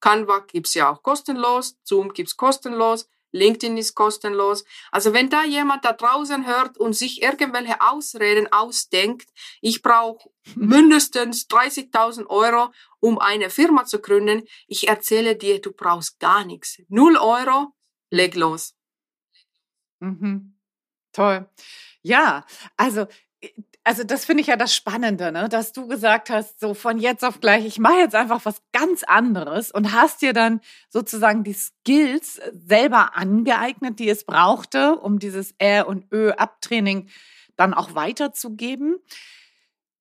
Canva 0.00 0.40
gibt's 0.40 0.74
ja 0.74 0.90
auch 0.90 1.02
kostenlos, 1.02 1.78
Zoom 1.82 2.12
gibt's 2.12 2.36
kostenlos, 2.36 3.08
LinkedIn 3.38 3.76
ist 3.76 3.94
kostenlos. 3.94 4.64
Also 4.90 5.12
wenn 5.12 5.30
da 5.30 5.44
jemand 5.44 5.84
da 5.84 5.92
draußen 5.92 6.46
hört 6.46 6.76
und 6.78 6.94
sich 6.94 7.22
irgendwelche 7.22 7.80
Ausreden 7.80 8.52
ausdenkt, 8.52 9.30
ich 9.60 9.82
brauche 9.82 10.30
mindestens 10.54 11.46
30.000 11.48 12.26
Euro, 12.26 12.72
um 13.00 13.18
eine 13.18 13.50
Firma 13.50 13.84
zu 13.84 14.00
gründen, 14.00 14.42
ich 14.66 14.88
erzähle 14.88 15.36
dir, 15.36 15.60
du 15.60 15.72
brauchst 15.72 16.18
gar 16.18 16.44
nichts. 16.44 16.82
Null 16.88 17.16
Euro, 17.16 17.74
leg 18.10 18.34
los. 18.34 18.74
Mhm. 20.00 20.58
Toll. 21.12 21.48
Ja, 22.02 22.46
also 22.76 23.06
also 23.88 24.04
das 24.04 24.26
finde 24.26 24.42
ich 24.42 24.48
ja 24.48 24.56
das 24.56 24.74
Spannende, 24.74 25.32
ne? 25.32 25.48
dass 25.48 25.72
du 25.72 25.88
gesagt 25.88 26.28
hast, 26.28 26.60
so 26.60 26.74
von 26.74 26.98
jetzt 26.98 27.24
auf 27.24 27.40
gleich, 27.40 27.64
ich 27.64 27.78
mache 27.78 27.96
jetzt 27.96 28.14
einfach 28.14 28.44
was 28.44 28.60
ganz 28.70 29.02
anderes 29.02 29.70
und 29.70 29.94
hast 29.94 30.20
dir 30.20 30.34
dann 30.34 30.60
sozusagen 30.90 31.42
die 31.42 31.54
Skills 31.54 32.38
selber 32.52 33.16
angeeignet, 33.16 33.98
die 33.98 34.10
es 34.10 34.24
brauchte, 34.24 34.96
um 34.96 35.18
dieses 35.18 35.54
Ä 35.58 35.80
und 35.80 36.04
Ö 36.12 36.32
Abtraining 36.32 37.08
dann 37.56 37.72
auch 37.72 37.94
weiterzugeben. 37.94 38.98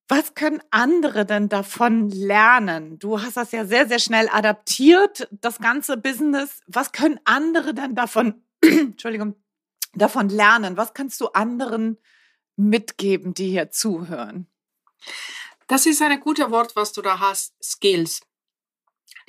Was 0.10 0.36
können 0.36 0.62
andere 0.69 1.26
denn 1.26 1.47
davon 1.47 2.10
lernen? 2.10 3.00
Du 3.00 3.21
hast 3.21 3.38
das 3.38 3.54
ja 3.54 3.63
sehr, 3.63 3.88
sehr 3.88 4.00
schnell 4.00 4.28
adaptiert, 4.30 5.30
das 5.32 5.60
ganze 5.60 5.95
Business. 5.95 6.60
Was 6.67 6.91
können 6.91 7.21
andere 7.23 7.73
denn 7.73 7.95
davon, 7.95 8.43
Entschuldigung, 8.62 9.38
davon 9.93 10.28
lernen? 10.28 10.76
Was 10.76 10.93
kannst 10.93 11.21
du 11.21 11.28
anderen 11.28 11.97
mitgeben, 12.58 13.34
die 13.34 13.50
hier 13.52 13.72
zuhören? 13.72 14.48
Das 15.67 15.86
ist 15.86 16.02
ein 16.02 16.20
gutes 16.20 16.50
Wort, 16.50 16.76
was 16.76 16.93
du 16.93 17.02
da 17.02 17.20
hast, 17.20 17.54
Skills. 17.63 18.22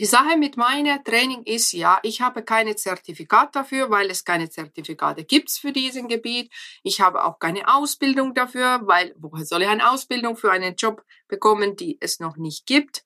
Die 0.00 0.06
Sache 0.06 0.36
mit 0.36 0.56
meinem 0.56 1.02
Training 1.02 1.42
ist 1.42 1.72
ja, 1.72 1.98
ich 2.04 2.20
habe 2.20 2.44
keine 2.44 2.76
Zertifikat 2.76 3.56
dafür, 3.56 3.90
weil 3.90 4.08
es 4.10 4.24
keine 4.24 4.48
Zertifikate 4.48 5.24
gibt 5.24 5.50
für 5.50 5.72
diesen 5.72 6.06
Gebiet. 6.06 6.52
Ich 6.84 7.00
habe 7.00 7.24
auch 7.24 7.40
keine 7.40 7.66
Ausbildung 7.66 8.32
dafür, 8.32 8.80
weil 8.84 9.12
woher 9.18 9.44
soll 9.44 9.62
ich 9.62 9.68
eine 9.68 9.90
Ausbildung 9.90 10.36
für 10.36 10.52
einen 10.52 10.76
Job 10.76 11.04
bekommen, 11.26 11.74
die 11.74 11.98
es 12.00 12.20
noch 12.20 12.36
nicht 12.36 12.64
gibt? 12.64 13.02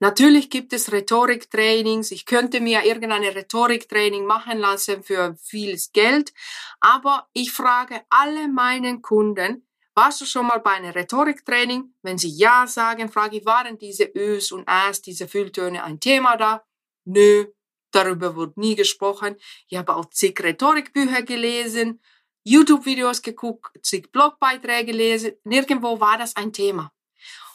Natürlich 0.00 0.50
gibt 0.50 0.72
es 0.72 0.90
Rhetoriktrainings. 0.90 2.10
Ich 2.10 2.26
könnte 2.26 2.60
mir 2.60 2.84
irgendeine 2.84 3.36
Rhetoriktraining 3.36 4.26
machen 4.26 4.58
lassen 4.58 5.04
für 5.04 5.36
vieles 5.40 5.92
Geld. 5.92 6.32
Aber 6.80 7.28
ich 7.34 7.52
frage 7.52 8.00
alle 8.10 8.48
meinen 8.48 9.00
Kunden, 9.00 9.64
warst 9.94 10.20
du 10.20 10.24
schon 10.24 10.46
mal 10.46 10.60
bei 10.60 10.72
einem 10.72 10.92
Rhetoriktraining? 10.92 11.94
Wenn 12.02 12.18
sie 12.18 12.30
Ja 12.30 12.66
sagen, 12.66 13.10
frage 13.10 13.38
ich, 13.38 13.44
waren 13.44 13.78
diese 13.78 14.04
Ös 14.04 14.52
und 14.52 14.68
Äs, 14.68 15.02
diese 15.02 15.28
Fülltöne 15.28 15.82
ein 15.84 16.00
Thema 16.00 16.36
da? 16.36 16.64
Nö, 17.04 17.46
darüber 17.90 18.36
wurde 18.36 18.54
nie 18.56 18.74
gesprochen. 18.74 19.36
Ich 19.68 19.76
habe 19.76 19.94
auch 19.96 20.06
zig 20.10 20.42
Rhetorikbücher 20.42 21.22
gelesen, 21.22 22.00
YouTube-Videos 22.44 23.22
geguckt, 23.22 23.78
zig 23.84 24.10
Blogbeiträge 24.12 24.92
gelesen. 24.92 25.32
Nirgendwo 25.44 26.00
war 26.00 26.18
das 26.18 26.36
ein 26.36 26.52
Thema. 26.52 26.92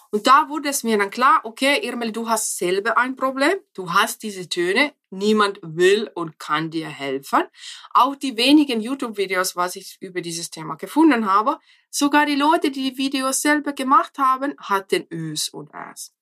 Und 0.09 0.25
da 0.25 0.47
wurde 0.47 0.69
es 0.69 0.83
mir 0.83 0.97
dann 0.97 1.09
klar, 1.09 1.41
okay, 1.43 1.85
Irmel, 1.85 2.13
du 2.13 2.29
hast 2.29 2.57
selber 2.57 2.97
ein 2.97 3.17
Problem, 3.17 3.57
du 3.73 3.91
hast 3.91 4.23
diese 4.23 4.47
Töne, 4.47 4.93
niemand 5.09 5.59
will 5.61 6.09
und 6.15 6.39
kann 6.39 6.71
dir 6.71 6.87
helfen. 6.87 7.43
Auch 7.93 8.15
die 8.15 8.37
wenigen 8.37 8.79
YouTube-Videos, 8.79 9.57
was 9.57 9.75
ich 9.75 9.97
über 9.99 10.21
dieses 10.21 10.49
Thema 10.49 10.75
gefunden 10.75 11.29
habe, 11.29 11.59
sogar 11.89 12.25
die 12.25 12.35
Leute, 12.35 12.71
die 12.71 12.91
die 12.91 12.97
Videos 12.97 13.41
selber 13.41 13.73
gemacht 13.73 14.17
haben, 14.17 14.55
hatten 14.57 15.07
Ös 15.11 15.49
und 15.49 15.71
Äs. 15.73 16.13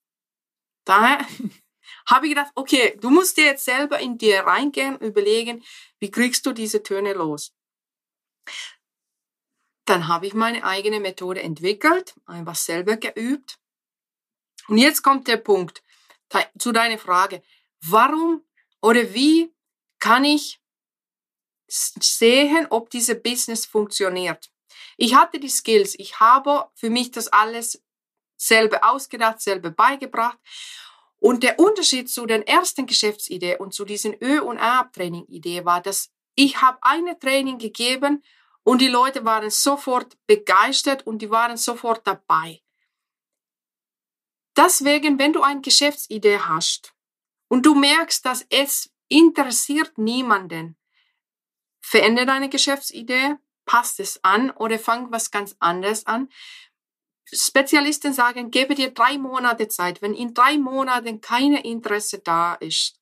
Daher 0.86 1.20
habe 2.10 2.28
ich 2.28 2.34
gedacht, 2.34 2.52
okay, 2.56 2.98
du 3.02 3.10
musst 3.10 3.38
dir 3.38 3.46
jetzt 3.46 3.66
selber 3.66 4.00
in 4.00 4.18
dir 4.18 4.42
reingehen, 4.42 4.98
überlegen, 5.00 5.64
wie 6.00 6.12
kriegst 6.12 6.46
du 6.46 6.52
diese 6.52 6.84
Töne 6.84 7.14
los. 7.14 7.54
Dann 9.86 10.08
habe 10.08 10.26
ich 10.28 10.34
meine 10.34 10.64
eigene 10.64 11.00
Methode 11.00 11.44
entwickelt, 11.44 12.16
einfach 12.26 12.56
selber 12.56 12.98
geübt 12.98 13.60
und 14.68 14.78
jetzt 14.78 15.04
kommt 15.04 15.28
der 15.28 15.38
Punkt 15.38 15.84
zu 16.58 16.72
deiner 16.72 16.98
Frage. 16.98 17.44
Warum 17.82 18.44
oder 18.82 19.14
wie 19.14 19.54
kann 20.00 20.26
ich 20.26 20.60
sehen, 21.68 22.68
ob 22.70 22.90
diese 22.90 23.16
Business 23.16 23.66
funktioniert? 23.66 24.52
Ich 24.98 25.16
hatte 25.16 25.40
die 25.40 25.50
Skills. 25.50 25.96
Ich 25.98 26.20
habe 26.20 26.70
für 26.76 26.90
mich 26.90 27.12
das 27.12 27.28
alles 27.28 27.84
selber 28.38 28.82
ausgedacht, 28.84 29.42
selber 29.42 29.72
beigebracht. 29.72 30.38
Und 31.18 31.44
der 31.44 31.60
Unterschied 31.60 32.10
zu 32.10 32.26
den 32.26 32.44
ersten 32.44 32.86
Geschäftsidee 32.86 33.58
und 33.58 33.74
zu 33.74 33.86
diesen 33.86 34.16
Ö- 34.22 34.42
und 34.42 34.60
A-Training-Idee 34.60 35.66
war, 35.66 35.82
dass 35.82 36.12
ich 36.36 36.62
habe 36.62 36.78
eine 36.82 37.18
Training 37.18 37.58
gegeben 37.58 38.24
und 38.64 38.82
die 38.82 38.88
Leute 38.88 39.24
waren 39.26 39.50
sofort 39.50 40.18
begeistert 40.28 41.08
und 41.08 41.22
die 41.22 41.30
waren 41.30 41.58
sofort 41.58 42.06
dabei. 42.06 42.62
Deswegen, 44.58 45.20
wenn 45.20 45.34
du 45.34 45.42
eine 45.42 45.62
Geschäftsidee 45.62 46.40
hast 46.40 46.94
und 47.48 47.66
du 47.66 47.76
merkst, 47.76 48.26
dass 48.26 48.46
es 48.50 48.92
interessiert 49.08 49.98
niemanden, 49.98 50.78
verändere 51.82 52.26
deine 52.26 52.50
Geschäftsidee, 52.50 53.36
passt 53.66 54.00
es 54.00 54.24
an 54.24 54.52
oder 54.52 54.80
fang 54.80 55.12
was 55.12 55.32
ganz 55.32 55.56
anderes 55.60 56.06
an. 56.06 56.30
Spezialisten 57.32 58.14
sagen, 58.14 58.52
gebe 58.52 58.76
dir 58.76 58.92
drei 58.92 59.18
Monate 59.18 59.68
Zeit. 59.68 60.02
Wenn 60.02 60.14
in 60.14 60.34
drei 60.34 60.58
Monaten 60.58 61.22
keine 61.22 61.64
Interesse 61.64 62.20
da 62.20 62.54
ist, 62.56 63.00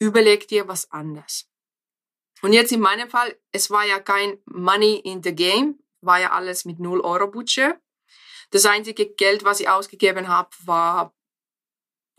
überleg 0.00 0.48
dir 0.48 0.66
was 0.66 0.90
anderes. 0.90 1.48
Und 2.42 2.52
jetzt 2.52 2.72
in 2.72 2.80
meinem 2.80 3.08
Fall, 3.08 3.38
es 3.52 3.70
war 3.70 3.86
ja 3.86 4.00
kein 4.00 4.38
Money 4.46 4.96
in 4.96 5.22
the 5.22 5.34
Game, 5.34 5.78
war 6.00 6.18
ja 6.20 6.32
alles 6.32 6.64
mit 6.64 6.80
0 6.80 7.00
Euro 7.00 7.28
Budget. 7.28 7.76
Das 8.50 8.66
einzige 8.66 9.14
Geld, 9.14 9.44
was 9.44 9.60
ich 9.60 9.68
ausgegeben 9.68 10.26
habe, 10.26 10.50
war 10.64 11.14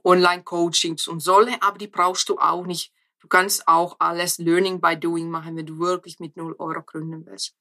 Online-Coachings 0.05 1.07
und 1.07 1.19
solche, 1.19 1.61
aber 1.61 1.77
die 1.77 1.87
brauchst 1.87 2.29
du 2.29 2.37
auch 2.39 2.65
nicht. 2.65 2.93
Du 3.23 3.29
kannst 3.29 3.69
auch 3.69 3.95
alles 3.99 4.37
Learning 4.37 4.81
by 4.81 4.99
Doing 4.99 5.29
machen, 5.29 5.55
wenn 5.55 5.65
du 5.65 5.79
wirklich 5.79 6.19
mit 6.19 6.35
0 6.35 6.57
Euro 6.59 6.83
gründen 6.83 7.25
willst. 7.25 7.55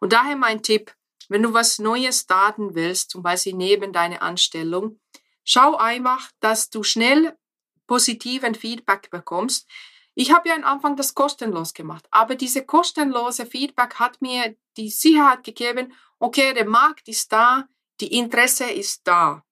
Und 0.00 0.12
daher 0.12 0.34
mein 0.34 0.64
Tipp, 0.64 0.92
wenn 1.28 1.44
du 1.44 1.54
was 1.54 1.78
Neues 1.78 2.22
starten 2.22 2.74
willst, 2.74 3.10
zum 3.10 3.22
Beispiel 3.22 3.54
neben 3.54 3.92
deiner 3.92 4.20
Anstellung, 4.20 4.98
schau 5.44 5.76
einfach, 5.76 6.32
dass 6.40 6.70
du 6.70 6.82
schnell 6.82 7.38
positiven 7.86 8.56
Feedback 8.56 9.08
bekommst. 9.12 9.70
Ich 10.16 10.32
habe 10.32 10.48
ja 10.48 10.56
am 10.56 10.64
Anfang 10.64 10.96
das 10.96 11.14
kostenlos 11.14 11.72
gemacht, 11.72 12.08
aber 12.10 12.34
diese 12.34 12.66
kostenlose 12.66 13.46
Feedback 13.46 14.00
hat 14.00 14.20
mir 14.20 14.56
die 14.76 14.90
Sicherheit 14.90 15.44
gegeben, 15.44 15.92
okay, 16.18 16.52
der 16.52 16.66
Markt 16.66 17.06
ist 17.06 17.30
da, 17.30 17.68
die 18.00 18.12
Interesse 18.18 18.64
ist 18.64 19.02
da. 19.06 19.44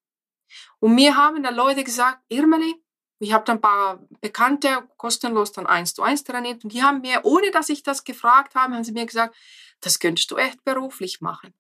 Und 0.81 0.97
mir 0.97 1.17
haben 1.17 1.45
dann 1.45 1.55
Leute 1.55 1.85
gesagt, 1.85 2.25
Irmeli, 2.29 2.84
ich 3.25 3.33
habe 3.33 3.45
dann 3.45 3.59
ein 3.59 3.63
paar 3.63 4.01
Bekannte 4.21 4.89
kostenlos 4.97 5.53
dann 5.53 5.67
eins 5.67 5.95
zu 5.95 6.03
eins 6.03 6.25
trainiert 6.25 6.65
und 6.65 6.73
die 6.73 6.83
haben 6.83 7.01
mir, 7.01 7.21
ohne 7.25 7.51
dass 7.51 7.69
ich 7.69 7.83
das 7.83 8.05
gefragt 8.05 8.55
habe, 8.55 8.75
haben 8.75 8.85
sie 8.85 8.93
mir 8.93 9.07
gesagt, 9.07 9.35
das 9.81 9.99
könntest 9.99 10.31
du 10.31 10.37
echt 10.37 10.65
beruflich 10.65 11.21
machen. 11.21 11.55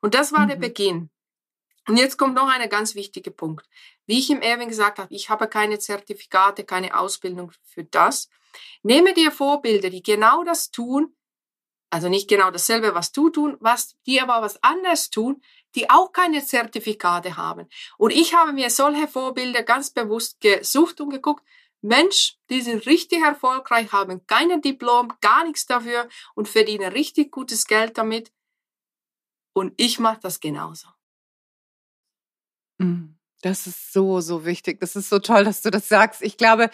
Und 0.00 0.14
das 0.14 0.32
war 0.32 0.40
mhm. 0.40 0.48
der 0.48 0.56
Beginn. 0.56 1.10
Und 1.88 1.96
jetzt 1.96 2.16
kommt 2.16 2.34
noch 2.34 2.48
ein 2.48 2.68
ganz 2.68 2.94
wichtiger 2.94 3.30
Punkt. 3.30 3.68
Wie 4.06 4.18
ich 4.18 4.30
im 4.30 4.40
Erwin 4.40 4.68
gesagt 4.68 4.98
habe, 4.98 5.12
ich 5.12 5.30
habe 5.30 5.48
keine 5.48 5.78
Zertifikate, 5.78 6.64
keine 6.64 6.96
Ausbildung 6.96 7.52
für 7.64 7.84
das. 7.84 8.28
Nehme 8.82 9.14
dir 9.14 9.32
Vorbilder, 9.32 9.90
die 9.90 10.02
genau 10.02 10.44
das 10.44 10.70
tun, 10.70 11.16
also 11.90 12.08
nicht 12.08 12.28
genau 12.28 12.50
dasselbe, 12.50 12.94
was 12.94 13.12
du 13.12 13.30
tun, 13.30 13.56
was 13.60 13.96
die 14.06 14.20
aber 14.20 14.42
was 14.42 14.62
anderes 14.62 15.10
tun, 15.10 15.42
die 15.74 15.90
auch 15.90 16.12
keine 16.12 16.44
Zertifikate 16.44 17.36
haben. 17.36 17.68
Und 17.98 18.10
ich 18.10 18.34
habe 18.34 18.52
mir 18.52 18.70
solche 18.70 19.08
Vorbilder 19.08 19.62
ganz 19.62 19.90
bewusst 19.90 20.40
gesucht 20.40 21.00
und 21.00 21.10
geguckt, 21.10 21.44
Mensch, 21.82 22.38
die 22.48 22.60
sind 22.60 22.86
richtig 22.86 23.22
erfolgreich, 23.22 23.90
haben 23.92 24.24
kein 24.26 24.62
Diplom, 24.62 25.12
gar 25.20 25.44
nichts 25.44 25.66
dafür 25.66 26.08
und 26.34 26.48
verdienen 26.48 26.92
richtig 26.92 27.32
gutes 27.32 27.66
Geld 27.66 27.98
damit. 27.98 28.32
Und 29.52 29.74
ich 29.76 29.98
mache 29.98 30.20
das 30.22 30.38
genauso. 30.38 30.88
Mm, 32.78 33.14
das 33.42 33.66
ist 33.66 33.92
so, 33.92 34.20
so 34.20 34.44
wichtig. 34.44 34.80
Das 34.80 34.94
ist 34.94 35.08
so 35.08 35.18
toll, 35.18 35.44
dass 35.44 35.62
du 35.62 35.70
das 35.70 35.88
sagst. 35.88 36.22
Ich 36.22 36.36
glaube, 36.36 36.70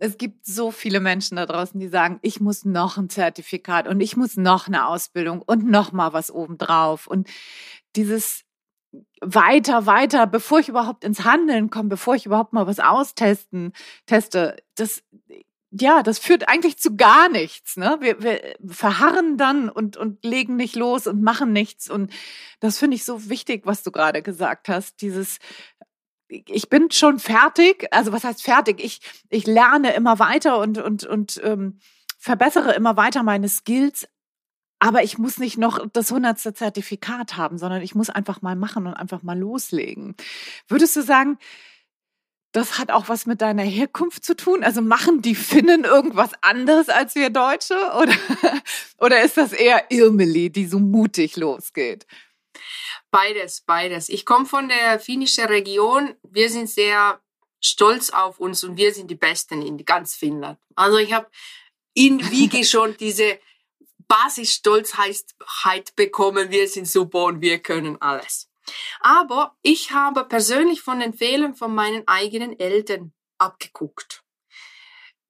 es 0.00 0.16
gibt 0.16 0.46
so 0.46 0.70
viele 0.70 0.98
Menschen 0.98 1.36
da 1.36 1.44
draußen, 1.44 1.78
die 1.78 1.88
sagen, 1.88 2.18
ich 2.22 2.40
muss 2.40 2.64
noch 2.64 2.96
ein 2.96 3.10
Zertifikat 3.10 3.86
und 3.86 4.00
ich 4.00 4.16
muss 4.16 4.36
noch 4.36 4.66
eine 4.66 4.86
Ausbildung 4.86 5.42
und 5.42 5.70
noch 5.70 5.92
mal 5.92 6.14
was 6.14 6.30
obendrauf. 6.30 7.06
Und 7.06 7.28
dieses 7.96 8.44
weiter, 9.20 9.84
weiter, 9.84 10.26
bevor 10.26 10.58
ich 10.58 10.70
überhaupt 10.70 11.04
ins 11.04 11.24
Handeln 11.24 11.68
komme, 11.68 11.90
bevor 11.90 12.14
ich 12.14 12.24
überhaupt 12.24 12.54
mal 12.54 12.66
was 12.66 12.80
austesten, 12.80 13.74
teste, 14.06 14.56
das, 14.74 15.02
ja, 15.70 16.02
das 16.02 16.18
führt 16.18 16.48
eigentlich 16.48 16.78
zu 16.78 16.96
gar 16.96 17.28
nichts. 17.28 17.76
Ne? 17.76 17.98
Wir, 18.00 18.22
wir 18.22 18.40
verharren 18.66 19.36
dann 19.36 19.68
und, 19.68 19.98
und 19.98 20.24
legen 20.24 20.56
nicht 20.56 20.76
los 20.76 21.06
und 21.06 21.22
machen 21.22 21.52
nichts. 21.52 21.90
Und 21.90 22.10
das 22.58 22.78
finde 22.78 22.94
ich 22.96 23.04
so 23.04 23.28
wichtig, 23.28 23.66
was 23.66 23.82
du 23.82 23.92
gerade 23.92 24.22
gesagt 24.22 24.70
hast. 24.70 25.02
Dieses, 25.02 25.38
ich 26.30 26.68
bin 26.68 26.90
schon 26.90 27.18
fertig. 27.18 27.86
Also 27.90 28.12
was 28.12 28.24
heißt 28.24 28.42
fertig? 28.42 28.82
Ich, 28.82 29.00
ich 29.28 29.46
lerne 29.46 29.94
immer 29.94 30.18
weiter 30.18 30.58
und, 30.58 30.78
und, 30.78 31.04
und 31.04 31.40
ähm, 31.44 31.78
verbessere 32.18 32.72
immer 32.74 32.96
weiter 32.96 33.22
meine 33.22 33.48
Skills. 33.48 34.08
Aber 34.78 35.02
ich 35.02 35.18
muss 35.18 35.38
nicht 35.38 35.58
noch 35.58 35.86
das 35.92 36.10
hundertste 36.10 36.54
Zertifikat 36.54 37.36
haben, 37.36 37.58
sondern 37.58 37.82
ich 37.82 37.94
muss 37.94 38.08
einfach 38.08 38.40
mal 38.40 38.56
machen 38.56 38.86
und 38.86 38.94
einfach 38.94 39.22
mal 39.22 39.38
loslegen. 39.38 40.14
Würdest 40.68 40.96
du 40.96 41.02
sagen, 41.02 41.38
das 42.52 42.78
hat 42.78 42.90
auch 42.90 43.08
was 43.08 43.26
mit 43.26 43.42
deiner 43.42 43.62
Herkunft 43.62 44.24
zu 44.24 44.34
tun? 44.34 44.64
Also 44.64 44.80
machen 44.80 45.22
die 45.22 45.34
Finnen 45.34 45.84
irgendwas 45.84 46.30
anderes 46.40 46.88
als 46.88 47.14
wir 47.14 47.30
Deutsche? 47.30 47.74
Oder, 48.00 48.14
oder 48.98 49.22
ist 49.22 49.36
das 49.36 49.52
eher 49.52 49.90
Irmeli, 49.90 50.50
die 50.50 50.66
so 50.66 50.78
mutig 50.78 51.36
losgeht? 51.36 52.06
Beides, 53.10 53.62
beides. 53.62 54.08
Ich 54.08 54.24
komme 54.24 54.46
von 54.46 54.68
der 54.68 55.00
finnischen 55.00 55.46
Region. 55.46 56.14
Wir 56.22 56.48
sind 56.48 56.70
sehr 56.70 57.20
stolz 57.60 58.10
auf 58.10 58.38
uns 58.38 58.64
und 58.64 58.76
wir 58.76 58.94
sind 58.94 59.10
die 59.10 59.16
Besten 59.16 59.62
in 59.62 59.84
ganz 59.84 60.14
Finnland. 60.14 60.58
Also 60.76 60.98
ich 60.98 61.12
habe 61.12 61.28
in 61.94 62.30
Wiege 62.30 62.64
schon 62.64 62.96
diese 62.96 63.38
Basisstolzheit 64.08 65.24
bekommen. 65.96 66.50
Wir 66.50 66.68
sind 66.68 66.88
super 66.88 67.24
und 67.24 67.40
wir 67.40 67.58
können 67.58 68.00
alles. 68.00 68.48
Aber 69.00 69.56
ich 69.62 69.92
habe 69.92 70.24
persönlich 70.24 70.80
von 70.80 71.00
den 71.00 71.12
Fehlern 71.12 71.54
von 71.54 71.74
meinen 71.74 72.06
eigenen 72.06 72.58
Eltern 72.58 73.12
abgeguckt. 73.38 74.22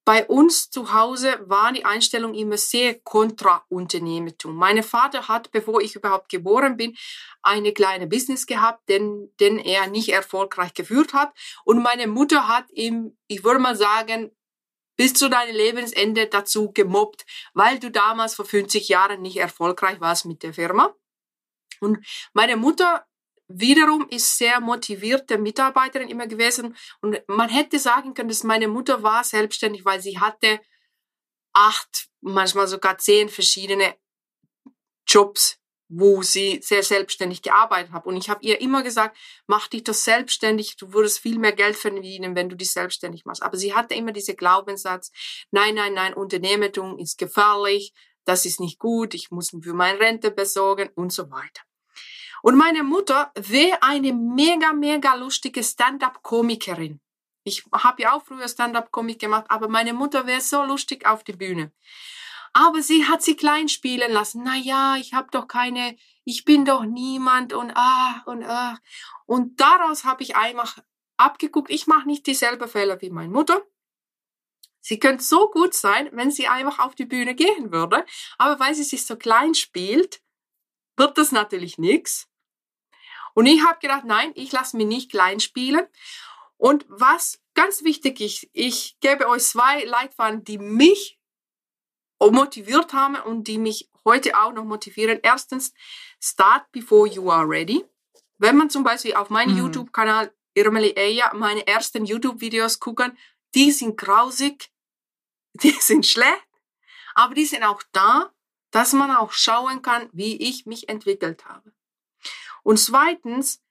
Bei 0.04 0.26
uns 0.26 0.70
zu 0.70 0.92
Hause 0.92 1.38
war 1.44 1.72
die 1.72 1.84
Einstellung 1.84 2.34
immer 2.34 2.56
sehr 2.56 2.98
kontra 3.00 3.64
Unternehmertum. 3.68 4.56
Mein 4.56 4.82
Vater 4.82 5.28
hat, 5.28 5.50
bevor 5.52 5.80
ich 5.80 5.94
überhaupt 5.94 6.28
geboren 6.30 6.76
bin, 6.76 6.96
eine 7.42 7.72
kleine 7.72 8.06
Business 8.06 8.46
gehabt, 8.46 8.88
den, 8.88 9.30
den 9.40 9.58
er 9.58 9.88
nicht 9.88 10.08
erfolgreich 10.08 10.74
geführt 10.74 11.12
hat. 11.12 11.32
Und 11.64 11.82
meine 11.82 12.06
Mutter 12.06 12.48
hat 12.48 12.64
ihm, 12.72 13.16
ich 13.26 13.44
würde 13.44 13.60
mal 13.60 13.76
sagen, 13.76 14.30
bis 14.96 15.14
zu 15.14 15.30
deinem 15.30 15.54
Lebensende 15.54 16.26
dazu 16.26 16.72
gemobbt, 16.72 17.24
weil 17.54 17.78
du 17.78 17.90
damals 17.90 18.34
vor 18.34 18.44
50 18.44 18.88
Jahren 18.88 19.22
nicht 19.22 19.36
erfolgreich 19.38 20.00
warst 20.00 20.26
mit 20.26 20.42
der 20.42 20.54
Firma. 20.54 20.94
Und 21.80 22.04
meine 22.32 22.56
Mutter 22.56 23.06
wiederum 23.52 24.08
ist 24.08 24.38
sehr 24.38 24.60
motivierte 24.60 25.36
Mitarbeiterin 25.38 26.08
immer 26.08 26.26
gewesen 26.26 26.76
und 27.00 27.20
man 27.26 27.48
hätte 27.48 27.78
sagen 27.78 28.14
können, 28.14 28.28
dass 28.28 28.44
meine 28.44 28.68
Mutter 28.68 29.02
war 29.02 29.24
selbstständig, 29.24 29.84
weil 29.84 30.00
sie 30.00 30.18
hatte 30.18 30.60
acht, 31.52 32.08
manchmal 32.20 32.68
sogar 32.68 32.98
zehn 32.98 33.28
verschiedene 33.28 33.96
Jobs, 35.06 35.58
wo 35.88 36.22
sie 36.22 36.60
sehr 36.62 36.84
selbstständig 36.84 37.42
gearbeitet 37.42 37.92
hat. 37.92 38.06
Und 38.06 38.16
ich 38.16 38.30
habe 38.30 38.44
ihr 38.44 38.60
immer 38.60 38.84
gesagt, 38.84 39.18
mach 39.48 39.66
dich 39.66 39.82
doch 39.82 39.94
selbstständig, 39.94 40.76
du 40.76 40.92
würdest 40.92 41.18
viel 41.18 41.38
mehr 41.40 41.52
Geld 41.52 41.76
verdienen, 41.76 42.36
wenn 42.36 42.48
du 42.48 42.56
dich 42.56 42.70
selbstständig 42.70 43.24
machst. 43.24 43.42
Aber 43.42 43.56
sie 43.56 43.74
hatte 43.74 43.94
immer 43.94 44.12
diese 44.12 44.36
Glaubenssatz, 44.36 45.10
nein, 45.50 45.74
nein, 45.74 45.94
nein, 45.94 46.14
Unternehmertum 46.14 46.98
ist 46.98 47.18
gefährlich, 47.18 47.92
das 48.24 48.44
ist 48.46 48.60
nicht 48.60 48.78
gut, 48.78 49.14
ich 49.14 49.32
muss 49.32 49.50
für 49.50 49.74
meine 49.74 49.98
Rente 49.98 50.30
besorgen 50.30 50.90
und 50.94 51.12
so 51.12 51.30
weiter. 51.32 51.62
Und 52.42 52.57
meine 52.57 52.83
Mutter 52.83 53.33
wäre 53.35 53.83
eine 53.83 54.12
mega, 54.12 54.72
mega 54.72 55.14
lustige 55.14 55.62
Stand-up-Komikerin. 55.62 57.00
Ich 57.44 57.64
habe 57.72 58.03
ja 58.03 58.12
auch 58.12 58.24
früher 58.24 58.48
Stand-up-Komik 58.48 59.18
gemacht, 59.18 59.46
aber 59.48 59.68
meine 59.68 59.94
Mutter 59.94 60.26
wäre 60.26 60.40
so 60.40 60.62
lustig 60.62 61.07
auf 61.07 61.24
die 61.24 61.33
Bühne. 61.33 61.72
Aber 62.53 62.83
sie 62.83 63.07
hat 63.07 63.22
sie 63.22 63.37
klein 63.37 63.68
spielen 63.68 64.12
lassen. 64.12 64.42
Na 64.44 64.57
ja, 64.57 64.96
ich 64.96 65.14
habe 65.14 65.29
doch 65.31 65.46
keine, 65.46 65.96
ich 66.24 66.44
bin 66.44 66.64
doch 66.64 66.85
niemand 66.85 67.53
und 67.53 67.72
ah 67.76 68.22
und 68.26 68.44
ah. 68.44 68.79
Und 69.26 69.61
daraus 69.61 70.05
habe 70.05 70.22
ich 70.22 70.37
einfach 70.37 70.79
abgeguckt, 71.16 71.70
ich 71.70 71.87
mache 71.87 72.07
nicht 72.07 72.26
dieselbe 72.26 72.66
Fehler 72.66 73.00
wie 73.00 73.11
meine 73.11 73.33
Mutter. 73.33 73.62
Sie 74.81 74.98
könnte 74.98 75.22
so 75.22 75.50
gut 75.50 75.74
sein, 75.74 76.09
wenn 76.12 76.31
sie 76.31 76.48
einfach 76.48 76.79
auf 76.79 76.94
die 76.94 77.05
Bühne 77.05 77.35
gehen 77.35 77.70
würde, 77.70 78.05
aber 78.38 78.59
weil 78.59 78.74
sie 78.74 78.83
sich 78.83 79.05
so 79.05 79.16
klein 79.16 79.55
spielt, 79.55 80.22
wird 80.96 81.18
das 81.18 81.33
natürlich 81.33 81.79
nichts. 81.79 82.30
Und 83.35 83.47
ich 83.47 83.64
habe 83.64 83.79
gedacht, 83.81 84.05
nein, 84.05 84.33
ich 84.35 84.53
lasse 84.53 84.77
mich 84.77 84.87
nicht 84.87 85.11
klein 85.11 85.40
spielen. 85.40 85.87
Und 86.57 86.85
was 86.88 87.40
ganz 87.55 87.85
wichtig 87.85 88.21
ist, 88.21 88.47
ich 88.53 88.97
gebe 89.01 89.29
euch 89.29 89.45
zwei 89.45 89.85
Leitfahnen, 89.85 90.45
die 90.45 90.59
mich 90.59 91.19
motiviert 92.19 92.93
haben 92.93 93.16
und 93.16 93.49
die 93.49 93.59
mich 93.59 93.88
heute 94.05 94.38
auch 94.38 94.53
noch 94.53 94.64
motivieren. 94.64 95.21
Erstens, 95.23 95.73
start 96.21 96.71
before 96.73 97.09
you 97.09 97.31
are 97.31 97.49
ready. 97.49 97.85
Wenn 98.38 98.57
man 98.57 98.71
zum 98.71 98.85
Beispiel 98.85 99.14
auf 99.14 99.31
meinen 99.31 99.53
mhm. 99.53 99.59
YouTube-Kanal 99.61 100.33
Irmeli 100.55 100.93
Eya 100.97 101.33
meine 101.35 101.66
ersten 101.66 102.05
YouTube-Videos 102.05 102.81
gucken, 102.81 103.16
die 103.55 103.73
sind 103.73 103.97
grausig, 103.97 104.71
die 105.55 105.71
sind 105.71 106.07
schlecht, 106.07 106.49
aber 107.14 107.35
die 107.35 107.47
sind 107.47 107.64
auch 107.64 107.83
da, 107.93 108.33
dass 108.71 108.93
man 108.93 109.11
auch 109.11 109.33
schauen 109.33 109.83
kann, 109.83 110.09
wie 110.12 110.37
ich 110.37 110.66
mich 110.66 110.88
entwickelt 110.88 111.45
habe. 111.47 111.73
Und 112.62 112.79
zweitens, 112.79 113.62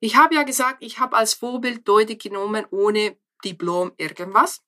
ich 0.00 0.16
habe 0.16 0.34
ja 0.34 0.42
gesagt, 0.42 0.82
ich 0.82 0.98
habe 0.98 1.16
als 1.16 1.34
Vorbild 1.34 1.86
Leute 1.86 2.16
genommen 2.16 2.66
ohne 2.70 3.16
Diplom 3.44 3.92
irgendwas. 3.96 4.62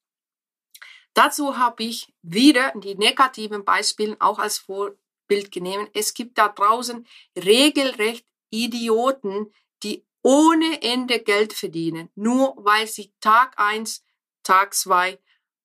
Dazu 1.14 1.56
habe 1.56 1.84
ich 1.84 2.12
wieder 2.22 2.72
die 2.76 2.94
negativen 2.94 3.64
Beispiele 3.64 4.16
auch 4.20 4.38
als 4.38 4.58
Vorbild 4.58 5.50
genommen. 5.50 5.88
Es 5.94 6.12
gibt 6.12 6.36
da 6.36 6.48
draußen 6.48 7.06
regelrecht 7.36 8.26
Idioten, 8.50 9.52
die 9.82 10.04
ohne 10.22 10.82
Ende 10.82 11.20
Geld 11.20 11.52
verdienen, 11.52 12.10
nur 12.14 12.54
weil 12.58 12.86
sie 12.86 13.12
Tag 13.20 13.58
eins, 13.58 14.04
Tag 14.42 14.74
zwei 14.74 15.18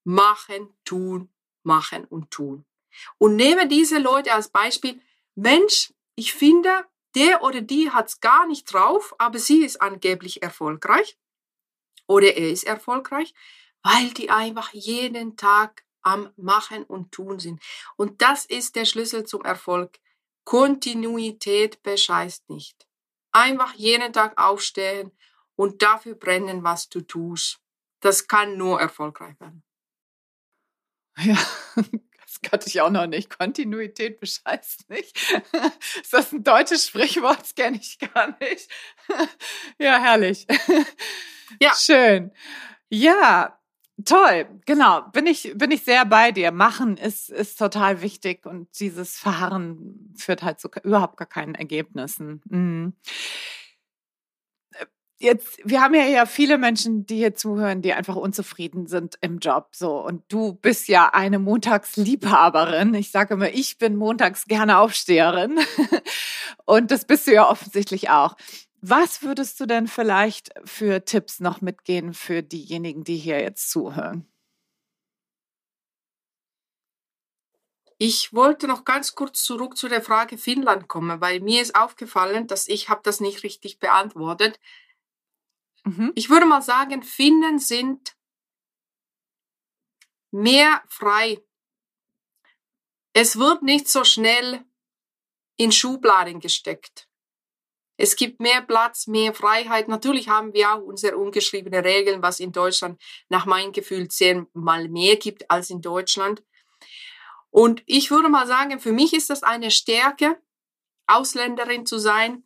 machen, 0.04 0.74
tun, 0.86 1.30
machen 1.64 2.06
und 2.06 2.32
tun. 2.32 2.66
Und 3.18 3.36
nehme 3.36 3.68
diese 3.68 4.00
Leute 4.00 4.34
als 4.34 4.50
Beispiel. 4.50 5.02
Mensch, 5.36 5.94
ich 6.16 6.34
finde, 6.34 6.86
der 7.16 7.44
oder 7.44 7.62
die 7.62 7.92
hat's 7.92 8.20
gar 8.20 8.48
nicht 8.48 8.72
drauf, 8.72 9.14
aber 9.18 9.40
sie 9.40 9.64
ist 9.64 9.82
angeblich 9.82 10.42
erfolgreich 10.42 11.18
oder 12.08 12.36
er 12.36 12.50
ist 12.50 12.64
erfolgreich, 12.64 13.34
weil 13.84 14.10
die 14.12 14.30
einfach 14.30 14.72
jeden 14.74 15.38
Tag 15.38 15.86
am 16.02 16.32
Machen 16.36 16.84
und 16.84 17.12
Tun 17.12 17.40
sind. 17.40 17.62
Und 17.96 18.22
das 18.22 18.46
ist 18.46 18.76
der 18.76 18.86
Schlüssel 18.86 19.26
zum 19.26 19.44
Erfolg. 19.44 20.00
Kontinuität 20.44 21.82
bescheißt 21.84 22.50
nicht. 22.50 22.88
Einfach 23.32 23.74
jeden 23.76 24.12
Tag 24.12 24.40
aufstehen 24.42 25.12
und 25.56 25.82
dafür 25.82 26.16
brennen, 26.16 26.64
was 26.64 26.90
du 26.90 27.02
tust. 27.02 27.60
Das 28.02 28.28
kann 28.28 28.58
nur 28.58 28.82
erfolgreich 28.82 29.40
werden. 29.40 29.64
Ja, 31.18 31.38
das 32.44 32.50
kannte 32.50 32.68
ich 32.68 32.82
auch 32.82 32.90
noch 32.90 33.08
nicht. 33.08 33.38
Kontinuität 33.38 34.20
bescheißt 34.20 34.90
nicht. 34.90 35.18
Ist 36.02 36.14
das 36.14 36.32
ein 36.32 36.44
deutsches 36.44 36.88
Sprichwort? 36.88 37.42
Das 37.42 37.56
kenne 37.56 37.78
ich 37.78 38.00
gar 38.00 38.38
nicht. 38.40 38.70
Ja, 39.80 40.00
herrlich. 40.00 40.46
Ja. 41.60 41.74
Schön. 41.76 42.32
Ja, 42.90 43.60
toll. 44.06 44.48
Genau. 44.66 45.02
Bin 45.12 45.26
ich, 45.28 45.52
bin 45.56 45.72
ich 45.72 45.84
sehr 45.84 46.06
bei 46.06 46.32
dir. 46.32 46.52
Machen 46.52 46.98
ist, 46.98 47.30
ist 47.30 47.58
total 47.58 48.02
wichtig 48.02 48.46
und 48.46 48.70
dieses 48.80 49.18
Verharren 49.18 50.14
führt 50.18 50.44
halt 50.44 50.60
zu 50.60 50.70
überhaupt 50.84 51.18
gar 51.18 51.28
keinen 51.28 51.56
Ergebnissen. 51.56 52.42
Mhm 52.50 52.94
jetzt, 55.22 55.60
wir 55.64 55.82
haben 55.82 55.94
ja 55.94 56.06
ja 56.06 56.26
viele 56.26 56.58
Menschen, 56.58 57.06
die 57.06 57.18
hier 57.18 57.36
zuhören, 57.36 57.82
die 57.82 57.94
einfach 57.94 58.16
unzufrieden 58.16 58.88
sind 58.88 59.18
im 59.22 59.40
Job, 59.40 59.70
so. 59.72 59.98
Und 59.98 60.24
du 60.30 60.54
bist 60.54 60.88
ja 60.88 61.10
eine 61.14 61.40
Montagsliebhaberin. 61.40 62.94
Ich 62.94 63.12
sage 63.12 63.36
immer, 63.36 63.50
ich 63.50 63.78
bin 63.78 63.96
montags 63.96 64.46
gerne 64.46 64.80
Aufsteherin. 64.80 65.60
Und 66.66 66.92
das 66.92 67.06
bist 67.06 67.28
du 67.28 67.34
ja 67.34 67.50
offensichtlich 67.50 68.10
auch. 68.10 68.36
Was 68.82 69.22
würdest 69.22 69.60
du 69.60 69.68
denn 69.68 69.88
vielleicht 69.88 70.50
für 70.66 71.06
Tipps 71.06 71.40
noch 71.40 71.62
mitgehen 71.62 72.14
für 72.14 72.42
diejenigen, 72.42 73.04
die 73.04 73.18
hier 73.18 73.40
jetzt 73.40 73.70
zuhören? 73.70 74.28
Ich 78.00 78.34
wollte 78.34 78.68
noch 78.68 78.84
ganz 78.84 79.14
kurz 79.14 79.44
zurück 79.44 79.78
zu 79.78 79.88
der 79.88 80.02
Frage 80.02 80.40
Finnland 80.40 80.88
kommen, 80.88 81.22
weil 81.22 81.40
mir 81.40 81.62
ist 81.62 81.76
aufgefallen, 81.76 82.48
dass 82.48 82.68
ich 82.68 82.90
habe 82.90 83.02
das 83.04 83.20
nicht 83.20 83.44
richtig 83.44 83.78
beantwortet. 83.78 84.60
Mhm. 85.84 86.12
Ich 86.16 86.30
würde 86.30 86.46
mal 86.46 86.62
sagen, 86.62 87.04
Finnen 87.04 87.60
sind 87.60 88.16
mehr 90.32 90.84
frei. 90.88 91.44
Es 93.14 93.38
wird 93.38 93.64
nicht 93.64 93.88
so 93.90 94.04
schnell 94.04 94.64
in 95.58 95.72
Schubladen 95.72 96.40
gesteckt. 96.40 97.08
Es 97.98 98.16
gibt 98.16 98.40
mehr 98.40 98.62
Platz, 98.62 99.06
mehr 99.06 99.34
Freiheit. 99.34 99.88
Natürlich 99.88 100.28
haben 100.28 100.54
wir 100.54 100.74
auch 100.74 100.82
unsere 100.82 101.18
ungeschriebene 101.18 101.84
Regeln, 101.84 102.24
was 102.24 102.40
in 102.40 102.52
Deutschland 102.52 103.00
nach 103.30 103.46
meinem 103.46 103.74
Gefühl 103.74 104.08
zehnmal 104.08 104.88
mehr 104.88 105.18
gibt 105.18 105.52
als 105.52 105.70
in 105.70 105.82
Deutschland. 105.82 106.44
Und 107.52 107.84
ich 107.86 108.10
würde 108.10 108.30
mal 108.30 108.48
sagen, 108.48 108.80
für 108.80 108.94
mich 108.94 109.14
ist 109.14 109.30
das 109.30 109.44
eine 109.44 109.70
Stärke, 109.70 110.42
Ausländerin 111.06 111.86
zu 111.86 112.00
sein, 112.00 112.44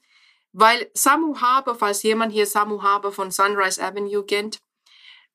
weil 0.58 0.90
Samu 0.94 1.40
Haber, 1.42 1.76
falls 1.76 2.02
jemand 2.04 2.32
hier 2.32 2.46
Samu 2.46 2.82
Haber 2.82 3.12
von 3.12 3.30
Sunrise 3.30 3.84
Avenue 3.84 4.26
kennt, 4.26 4.62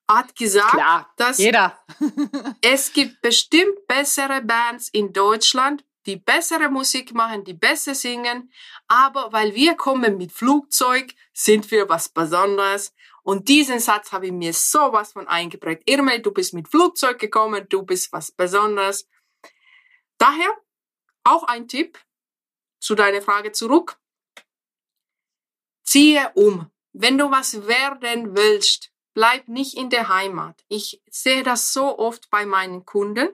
hat 0.09 0.35
gesagt, 0.35 0.71
Klar, 0.71 1.13
dass 1.15 1.37
jeder. 1.37 1.79
es 2.61 2.91
gibt 2.91 3.21
bestimmt 3.21 3.87
bessere 3.87 4.41
Bands 4.41 4.89
in 4.89 5.13
Deutschland, 5.13 5.85
die 6.07 6.17
bessere 6.17 6.69
Musik 6.69 7.13
machen, 7.13 7.43
die 7.43 7.53
besser 7.53 7.93
singen, 7.93 8.51
aber 8.87 9.31
weil 9.31 9.53
wir 9.53 9.75
kommen 9.75 10.17
mit 10.17 10.31
Flugzeug, 10.31 11.13
sind 11.33 11.69
wir 11.69 11.87
was 11.87 12.09
Besonderes. 12.09 12.91
Und 13.21 13.47
diesen 13.47 13.79
Satz 13.79 14.11
habe 14.11 14.25
ich 14.25 14.31
mir 14.31 14.51
sowas 14.53 15.13
von 15.13 15.27
eingeprägt. 15.27 15.83
Irmel, 15.85 16.23
du 16.23 16.31
bist 16.31 16.55
mit 16.55 16.67
Flugzeug 16.67 17.19
gekommen, 17.19 17.67
du 17.69 17.83
bist 17.83 18.11
was 18.11 18.31
Besonderes. 18.31 19.07
Daher 20.17 20.49
auch 21.23 21.43
ein 21.43 21.67
Tipp 21.67 21.99
zu 22.79 22.95
deiner 22.95 23.21
Frage 23.21 23.51
zurück. 23.51 24.00
Ziehe 25.83 26.31
um. 26.35 26.69
Wenn 26.93 27.17
du 27.17 27.31
was 27.31 27.67
werden 27.67 28.35
willst, 28.35 28.91
bleib 29.13 29.47
nicht 29.47 29.77
in 29.77 29.89
der 29.89 30.09
Heimat. 30.09 30.63
Ich 30.67 31.01
sehe 31.09 31.43
das 31.43 31.73
so 31.73 31.97
oft 31.97 32.29
bei 32.29 32.45
meinen 32.45 32.85
Kunden, 32.85 33.29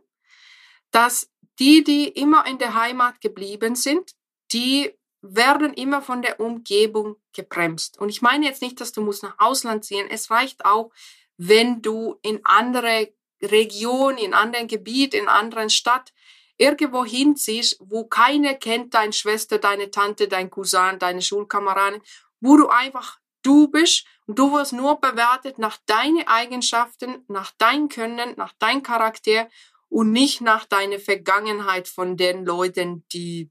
dass 0.92 1.30
die, 1.60 1.84
die 1.84 2.08
immer 2.08 2.46
in 2.46 2.58
der 2.60 2.76
Heimat 2.76 3.20
geblieben 3.22 3.76
sind, 3.76 4.12
die 4.52 4.94
werden 5.22 5.74
immer 5.74 6.02
von 6.02 6.22
der 6.22 6.40
Umgebung 6.40 7.18
gebremst. 7.34 8.00
Und 8.00 8.10
ich 8.10 8.22
meine 8.22 8.46
jetzt 8.46 8.62
nicht, 8.62 8.80
dass 8.80 8.92
du 8.92 9.02
musst 9.02 9.24
nach 9.24 9.40
Ausland 9.40 9.84
ziehen. 9.84 10.08
Es 10.10 10.30
reicht 10.30 10.66
auch, 10.66 10.92
wenn 11.38 11.82
du 11.82 12.18
in 12.22 12.40
andere 12.44 13.12
Region, 13.42 14.18
in 14.18 14.34
anderen 14.34 14.68
Gebiet, 14.68 15.14
in 15.14 15.28
anderen 15.28 15.70
Stadt 15.70 16.14
irgendwo 16.58 17.06
hinziehst, 17.06 17.78
wo 17.80 18.06
keiner 18.06 18.56
kennt, 18.56 18.94
deine 18.94 19.14
Schwester, 19.14 19.60
deine 19.60 19.92
Tante, 19.92 20.28
dein 20.28 20.50
Cousin, 20.50 20.98
deine 20.98 21.22
Schulkameraden, 21.22 22.02
wo 22.40 22.58
du 22.58 22.68
einfach 22.70 23.20
du 23.44 23.68
bist 23.68 24.06
und 24.26 24.38
du 24.38 24.52
wirst 24.52 24.74
nur 24.74 25.00
bewertet 25.00 25.58
nach 25.58 25.78
deinen 25.86 26.28
Eigenschaften, 26.28 27.24
nach 27.28 27.52
dein 27.58 27.88
Können, 27.88 28.34
nach 28.36 28.54
dein 28.60 28.84
Charakter 28.84 29.50
und 29.90 30.12
nicht 30.12 30.42
nach 30.42 30.66
deiner 30.66 31.00
Vergangenheit 31.00 31.88
von 31.88 32.18
den 32.18 32.46
Leuten, 32.46 33.08
die 33.14 33.50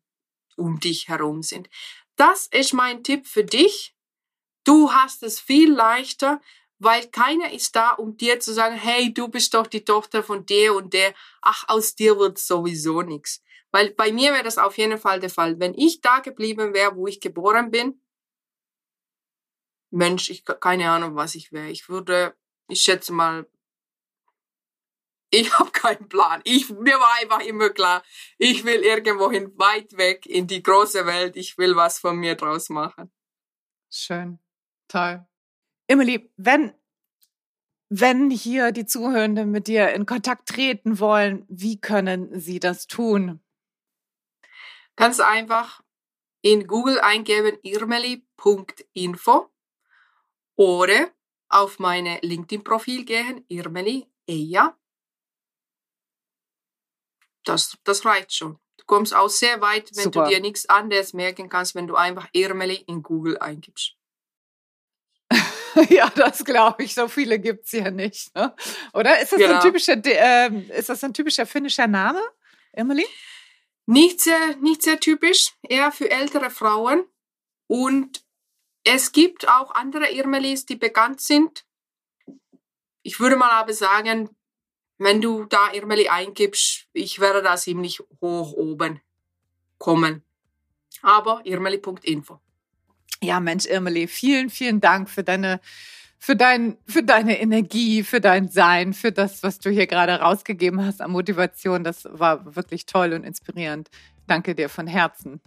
um 0.57 0.81
dich 0.81 1.09
herum 1.09 1.43
sind. 1.43 1.69
Das 2.17 2.47
ist 2.47 2.73
mein 2.73 3.03
Tipp 3.03 3.27
für 3.27 3.45
dich. 3.45 3.95
Du 4.65 4.93
hast 4.93 5.23
es 5.23 5.41
viel 5.41 5.73
leichter, 5.73 6.41
weil 6.79 7.07
keiner 7.09 7.53
ist 7.53 7.77
da, 7.77 7.93
um 7.93 8.17
dir 8.17 8.41
zu 8.41 8.53
sagen, 8.53 8.75
hey, 8.75 9.13
du 9.15 9.29
bist 9.29 9.55
doch 9.55 9.67
die 9.67 9.85
Tochter 9.85 10.23
von 10.23 10.45
der 10.45 10.75
und 10.75 10.93
der, 10.93 11.15
ach, 11.41 11.65
aus 11.69 11.95
dir 11.95 12.19
wird 12.19 12.39
sowieso 12.39 13.03
nichts. 13.03 13.43
Weil 13.71 13.91
bei 13.91 14.13
mir 14.13 14.33
wäre 14.33 14.43
das 14.43 14.59
auf 14.59 14.77
jeden 14.77 14.99
Fall 14.99 15.21
der 15.21 15.31
Fall. 15.31 15.59
Wenn 15.59 15.75
ich 15.75 16.01
da 16.01 16.21
geblieben 16.21 16.75
wäre, 16.75 16.97
wo 16.97 17.07
ich 17.07 17.21
geboren 17.21 17.71
bin, 17.71 18.01
Mensch, 19.91 20.31
ich 20.31 20.45
keine 20.45 20.91
Ahnung, 20.91 21.15
was 21.15 21.35
ich 21.35 21.53
wäre. 21.53 21.69
Ich 21.69 21.89
würde, 21.89 22.35
ich 22.69 22.83
schätze 22.83 23.13
mal, 23.13 23.47
ich 25.31 25.53
habe 25.59 25.71
keinen 25.71 26.09
Plan. 26.09 26.41
Ich, 26.45 26.71
mir 26.71 26.99
war 26.99 27.21
einfach 27.21 27.41
immer 27.41 27.71
klar, 27.71 28.03
ich 28.39 28.65
will 28.65 28.83
irgendwohin 28.83 29.57
weit 29.59 29.97
weg 29.97 30.27
in 30.27 30.47
die 30.47 30.63
große 30.63 31.07
Welt. 31.07 31.37
Ich 31.37 31.59
will 31.59 31.77
was 31.77 31.99
von 31.99 32.17
mir 32.17 32.35
draus 32.35 32.69
machen. 32.69 33.13
Schön. 33.91 34.39
Toll. 34.89 35.27
Emily, 35.89 36.33
wenn, 36.37 36.75
wenn 37.89 38.31
hier 38.31 38.73
die 38.73 38.87
Zuhörenden 38.87 39.51
mit 39.51 39.69
dir 39.69 39.93
in 39.93 40.07
Kontakt 40.07 40.49
treten 40.49 40.99
wollen, 40.99 41.45
wie 41.49 41.81
können 41.81 42.39
sie 42.39 42.61
das 42.61 42.87
tun? 42.87 43.41
Ganz 44.97 45.21
einfach 45.21 45.83
in 46.43 46.67
Google 46.67 47.01
eingeben 47.01 47.59
irmeli.info 47.63 49.51
oder 50.57 51.11
auf 51.49 51.79
meine 51.79 52.19
LinkedIn-Profil 52.23 53.05
gehen, 53.05 53.45
Irmeli 53.49 54.07
Eja. 54.27 54.77
Das, 57.45 57.79
das 57.85 58.05
reicht 58.05 58.35
schon. 58.35 58.59
Du 58.79 58.85
kommst 58.87 59.15
auch 59.15 59.29
sehr 59.29 59.61
weit, 59.61 59.91
wenn 59.95 60.05
Super. 60.05 60.25
du 60.25 60.31
dir 60.31 60.41
nichts 60.41 60.69
anderes 60.69 61.13
merken 61.13 61.49
kannst, 61.49 61.75
wenn 61.75 61.87
du 61.87 61.95
einfach 61.95 62.29
Irmeli 62.33 62.77
in 62.87 63.03
Google 63.03 63.39
eingibst. 63.39 63.95
ja, 65.91 66.11
das 66.11 66.45
glaube 66.45 66.83
ich. 66.83 66.95
So 66.95 67.09
viele 67.09 67.39
gibt 67.39 67.67
es 67.67 67.73
ja 67.73 67.91
nicht. 67.91 68.35
Ne? 68.35 68.55
Oder 68.93 69.21
ist 69.21 69.33
das, 69.33 69.39
genau. 69.39 69.55
ein 69.55 69.61
typischer, 69.61 69.97
äh, 70.05 70.79
ist 70.79 70.89
das 70.89 71.05
ein 71.05 71.15
typischer 71.15 71.47
finnischer 71.47 71.87
Name, 71.87 72.23
Emily? 72.73 73.07
Nicht 73.87 74.21
sehr, 74.21 74.57
nicht 74.57 74.83
sehr 74.83 74.99
typisch, 74.99 75.53
eher 75.63 75.93
für 75.93 76.11
ältere 76.11 76.51
Frauen. 76.51 77.05
Und 77.69 78.26
es 78.87 79.11
gibt 79.11 79.49
auch 79.49 79.75
andere 79.75 80.13
Irmelis, 80.13 80.65
die 80.65 80.77
bekannt 80.77 81.21
sind. 81.21 81.65
Ich 83.03 83.19
würde 83.19 83.37
mal 83.37 83.51
aber 83.51 83.73
sagen, 83.73 84.31
wenn 84.99 85.21
du 85.21 85.45
da 85.45 85.73
Irmeli 85.73 86.09
eingibst, 86.09 86.87
ich 86.93 87.19
werde 87.19 87.43
da 87.43 87.57
ziemlich 87.57 88.01
hoch 88.21 88.53
oben 88.53 89.01
kommen. 89.79 90.23
Aber 91.03 91.41
irmeli.info. 91.45 92.41
Ja, 93.23 93.41
Mensch, 93.41 93.67
Irmeli, 93.67 94.07
vielen, 94.07 94.51
vielen 94.51 94.81
Dank 94.81 95.11
für 95.11 95.25
deine, 95.25 95.61
für 96.19 96.37
dein, 96.37 96.79
für 96.87 97.03
deine 97.03 97.41
Energie, 97.41 98.05
für 98.05 98.21
dein 98.21 98.49
Sein, 98.49 98.95
für 98.95 99.11
das, 99.11 99.43
was 99.43 99.59
du 99.59 99.69
hier 99.69 99.89
gerade 99.89 100.15
rausgegeben 100.21 100.85
hast 100.85 101.01
an 101.01 101.11
Motivation. 101.11 101.83
Das 101.83 102.07
war 102.11 102.55
wirklich 102.55 102.87
toll 102.87 103.13
und 103.15 103.25
inspirierend. 103.25 103.91
Danke 104.29 104.55
dir 104.55 104.69
von 104.69 104.87
Herzen. 104.87 105.41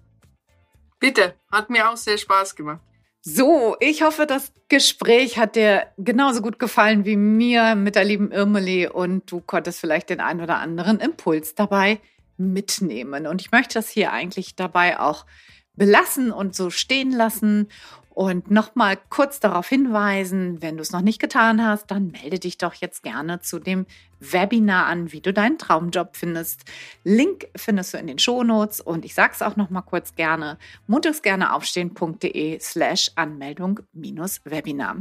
Bitte, 1.00 1.36
hat 1.50 1.70
mir 1.70 1.90
auch 1.90 1.98
sehr 1.98 2.18
Spaß 2.18 2.56
gemacht. 2.56 2.82
So, 3.22 3.76
ich 3.82 4.02
hoffe, 4.02 4.26
das 4.26 4.54
Gespräch 4.70 5.38
hat 5.38 5.56
dir 5.56 5.88
genauso 5.98 6.42
gut 6.42 6.58
gefallen 6.58 7.04
wie 7.04 7.18
mir 7.18 7.76
mit 7.76 7.96
der 7.96 8.06
lieben 8.06 8.32
Irmeli 8.32 8.88
und 8.88 9.30
du 9.30 9.42
konntest 9.42 9.82
vielleicht 9.82 10.10
den 10.10 10.22
einen 10.22 10.40
oder 10.40 10.60
anderen 10.60 11.00
Impuls 11.00 11.54
dabei 11.54 12.00
mitnehmen. 12.38 13.28
Und 13.28 13.42
ich 13.42 13.52
möchte 13.52 13.74
das 13.74 13.90
hier 13.90 14.14
eigentlich 14.14 14.56
dabei 14.56 15.00
auch 15.02 15.26
belassen 15.74 16.32
und 16.32 16.56
so 16.56 16.70
stehen 16.70 17.12
lassen 17.12 17.68
und 18.10 18.52
nochmal 18.52 18.98
kurz 19.10 19.40
darauf 19.40 19.70
hinweisen, 19.70 20.62
wenn 20.62 20.78
du 20.78 20.82
es 20.82 20.92
noch 20.92 21.02
nicht 21.02 21.20
getan 21.20 21.64
hast, 21.64 21.92
dann 21.92 22.12
melde 22.12 22.40
dich 22.40 22.58
doch 22.58 22.74
jetzt 22.74 23.04
gerne 23.04 23.40
zu 23.40 23.60
dem 23.60 23.86
Webinar 24.20 24.88
an, 24.88 25.12
wie 25.12 25.22
du 25.22 25.32
deinen 25.32 25.58
Traumjob 25.58 26.18
findest. 26.18 26.66
Link 27.04 27.48
findest 27.56 27.94
du 27.94 27.98
in 27.98 28.08
den 28.08 28.20
Shownotes 28.20 28.82
und 28.82 29.06
ich 29.06 29.14
sage 29.14 29.34
es 29.34 29.42
auch 29.42 29.56
nochmal 29.56 29.84
kurz 29.84 30.16
gerne, 30.16 30.58
montagsgerneaufstehen.de 30.88 32.60
slash 32.60 33.12
Anmeldung 33.16 33.80
minus 33.94 34.42
Webinar. 34.44 34.98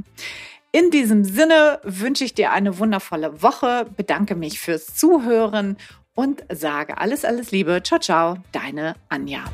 In 0.70 0.90
diesem 0.90 1.24
Sinne 1.24 1.80
wünsche 1.82 2.24
ich 2.24 2.34
dir 2.34 2.52
eine 2.52 2.78
wundervolle 2.78 3.42
Woche, 3.42 3.86
bedanke 3.96 4.36
mich 4.36 4.60
fürs 4.60 4.94
Zuhören 4.94 5.76
und 6.14 6.44
sage 6.52 6.98
alles, 6.98 7.24
alles 7.24 7.50
Liebe. 7.50 7.82
Ciao, 7.82 7.98
ciao, 7.98 8.36
deine 8.52 8.94
Anja. 9.08 9.44